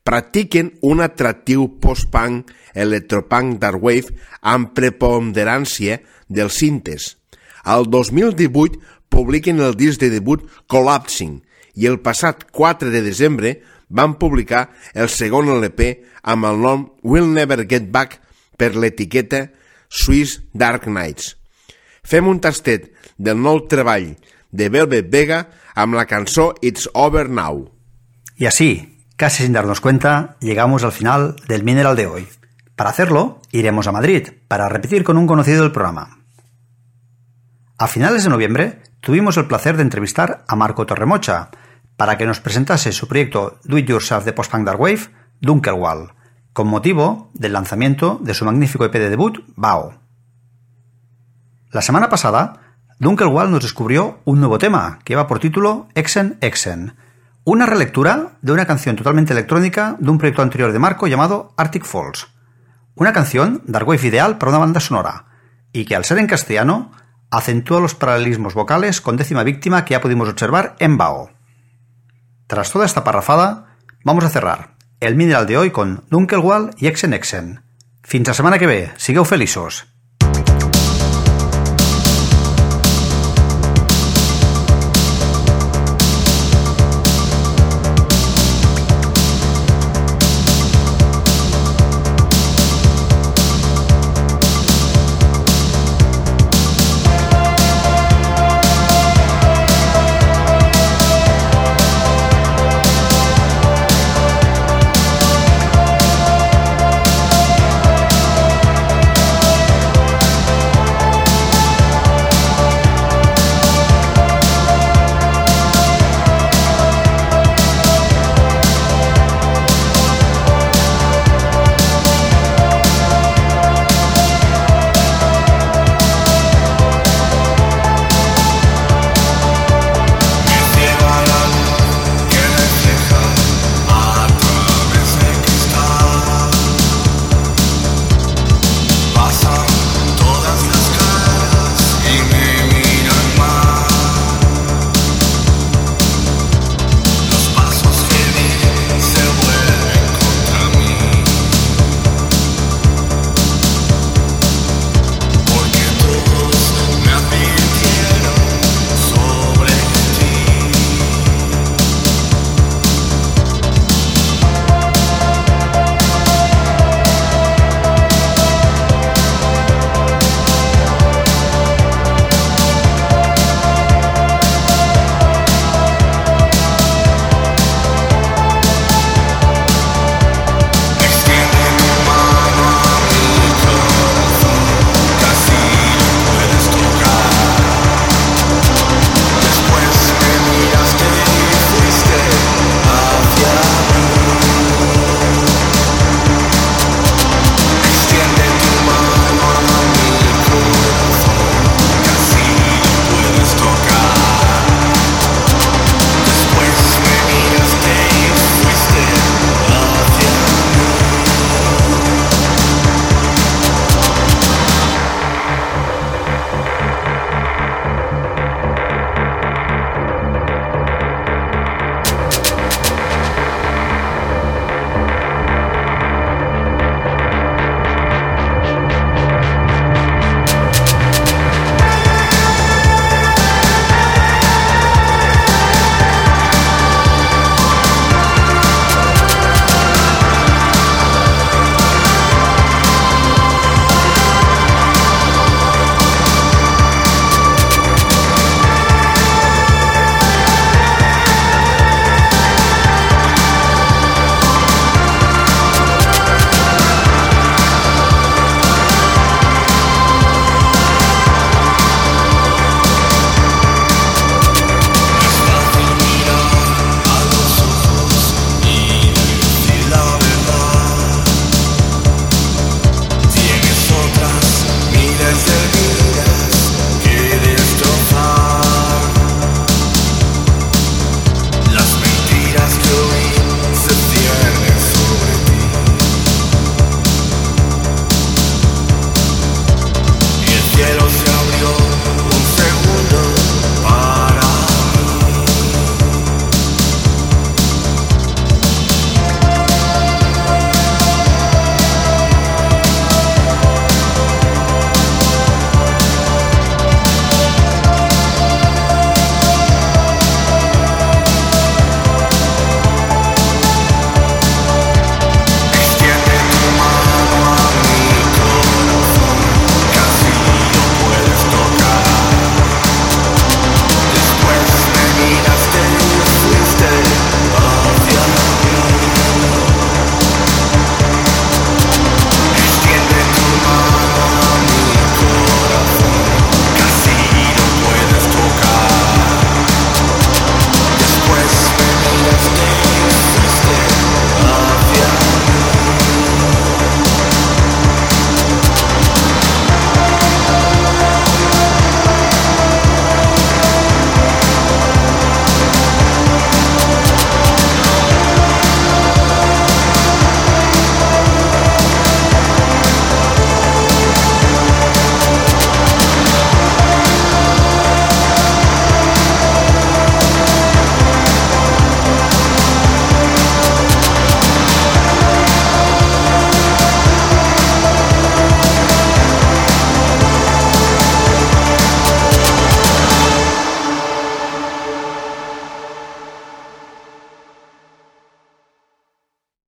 Practiquen 0.00 0.72
un 0.88 1.04
atractiu 1.04 1.66
post-punk 1.82 2.48
electropunk 2.72 3.58
dark 3.60 3.84
wave 3.84 4.16
amb 4.40 4.72
preponderància 4.72 6.00
dels 6.32 6.56
cintes. 6.56 7.10
Al 7.64 7.90
2018 7.92 8.80
publiquen 9.12 9.60
el 9.60 9.76
disc 9.76 10.00
de 10.00 10.08
debut 10.16 10.48
Collapsing 10.66 11.42
i 11.76 11.92
el 11.92 12.00
passat 12.00 12.48
4 12.56 12.88
de 12.88 13.04
desembre 13.04 13.58
van 13.88 14.16
publicar 14.18 14.68
el 14.94 15.08
segon 15.08 15.48
LP 15.48 15.90
amb 16.22 16.48
el 16.48 16.60
nom 16.60 16.86
We'll 17.02 17.32
Never 17.32 17.66
Get 17.68 17.90
Back 17.90 18.20
per 18.58 18.74
l'etiqueta 18.76 19.48
Swiss 19.88 20.42
Dark 20.52 20.86
Nights. 20.86 21.36
Fem 22.04 22.28
un 22.28 22.40
tastet 22.40 22.92
del 23.16 23.40
nou 23.40 23.64
treball 23.68 24.14
de 24.50 24.68
Velvet 24.72 25.08
Vega 25.12 25.44
amb 25.74 25.96
la 25.96 26.06
cançó 26.06 26.54
It's 26.60 26.88
Over 26.94 27.28
Now. 27.28 27.70
Y 28.36 28.46
así, 28.46 29.04
casi 29.16 29.42
sin 29.42 29.52
darnos 29.52 29.80
cuenta, 29.80 30.36
llegamos 30.40 30.84
al 30.84 30.92
final 30.92 31.36
del 31.48 31.64
Mineral 31.64 31.96
de 31.96 32.06
hoy. 32.06 32.28
Para 32.76 32.90
hacerlo, 32.90 33.40
iremos 33.50 33.88
a 33.88 33.92
Madrid, 33.92 34.28
para 34.46 34.68
repetir 34.68 35.02
con 35.02 35.16
un 35.18 35.26
conocido 35.26 35.62
del 35.62 35.72
programa. 35.72 36.18
A 37.76 37.88
finales 37.88 38.24
de 38.24 38.30
noviembre, 38.30 38.82
tuvimos 39.00 39.36
el 39.36 39.46
placer 39.46 39.76
de 39.76 39.82
entrevistar 39.82 40.44
a 40.46 40.56
Marco 40.56 40.86
Torremocha, 40.86 41.50
para 41.98 42.16
que 42.16 42.26
nos 42.26 42.38
presentase 42.38 42.92
su 42.92 43.08
proyecto 43.08 43.58
Do 43.64 43.76
It 43.76 43.88
Yourself 43.88 44.24
de 44.24 44.32
Post-Punk 44.32 44.64
Dark 44.64 44.80
Wave, 44.80 45.10
Dunkelwall, 45.40 46.14
con 46.52 46.68
motivo 46.68 47.28
del 47.34 47.52
lanzamiento 47.52 48.20
de 48.22 48.34
su 48.34 48.44
magnífico 48.44 48.84
EP 48.84 48.92
de 48.92 49.10
debut, 49.10 49.44
Bao. 49.56 50.00
La 51.72 51.82
semana 51.82 52.08
pasada, 52.08 52.76
Dunkelwall 53.00 53.50
nos 53.50 53.64
descubrió 53.64 54.20
un 54.24 54.38
nuevo 54.38 54.58
tema 54.58 55.00
que 55.02 55.14
lleva 55.14 55.26
por 55.26 55.40
título 55.40 55.88
Exen 55.96 56.38
Exen, 56.40 56.94
una 57.42 57.66
relectura 57.66 58.38
de 58.42 58.52
una 58.52 58.66
canción 58.66 58.94
totalmente 58.94 59.32
electrónica 59.32 59.96
de 59.98 60.08
un 60.08 60.18
proyecto 60.18 60.42
anterior 60.42 60.70
de 60.70 60.78
Marco 60.78 61.08
llamado 61.08 61.52
Arctic 61.56 61.84
Falls. 61.84 62.28
Una 62.94 63.12
canción 63.12 63.60
dark 63.66 63.88
wave 63.88 64.06
ideal 64.06 64.38
para 64.38 64.50
una 64.50 64.58
banda 64.58 64.78
sonora, 64.78 65.24
y 65.72 65.84
que 65.84 65.96
al 65.96 66.04
ser 66.04 66.18
en 66.18 66.28
castellano 66.28 66.92
acentúa 67.28 67.80
los 67.80 67.96
paralelismos 67.96 68.54
vocales 68.54 69.00
con 69.00 69.16
décima 69.16 69.42
víctima 69.42 69.84
que 69.84 69.94
ya 69.94 70.00
pudimos 70.00 70.28
observar 70.28 70.76
en 70.78 70.96
Bao. 70.96 71.37
Tras 72.48 72.72
toda 72.72 72.86
esta 72.86 73.04
parrafada, 73.04 73.76
vamos 74.04 74.24
a 74.24 74.30
cerrar 74.30 74.74
el 75.00 75.14
mineral 75.16 75.46
de 75.46 75.58
hoy 75.58 75.70
con 75.70 76.06
Dunkelwall 76.08 76.70
i 76.78 76.86
Exen 76.88 77.12
Exen. 77.12 77.60
Fins 78.02 78.26
la 78.26 78.34
setmana 78.34 78.58
que 78.58 78.66
ve, 78.66 78.80
sigueu 78.96 79.28
feliços! 79.28 79.84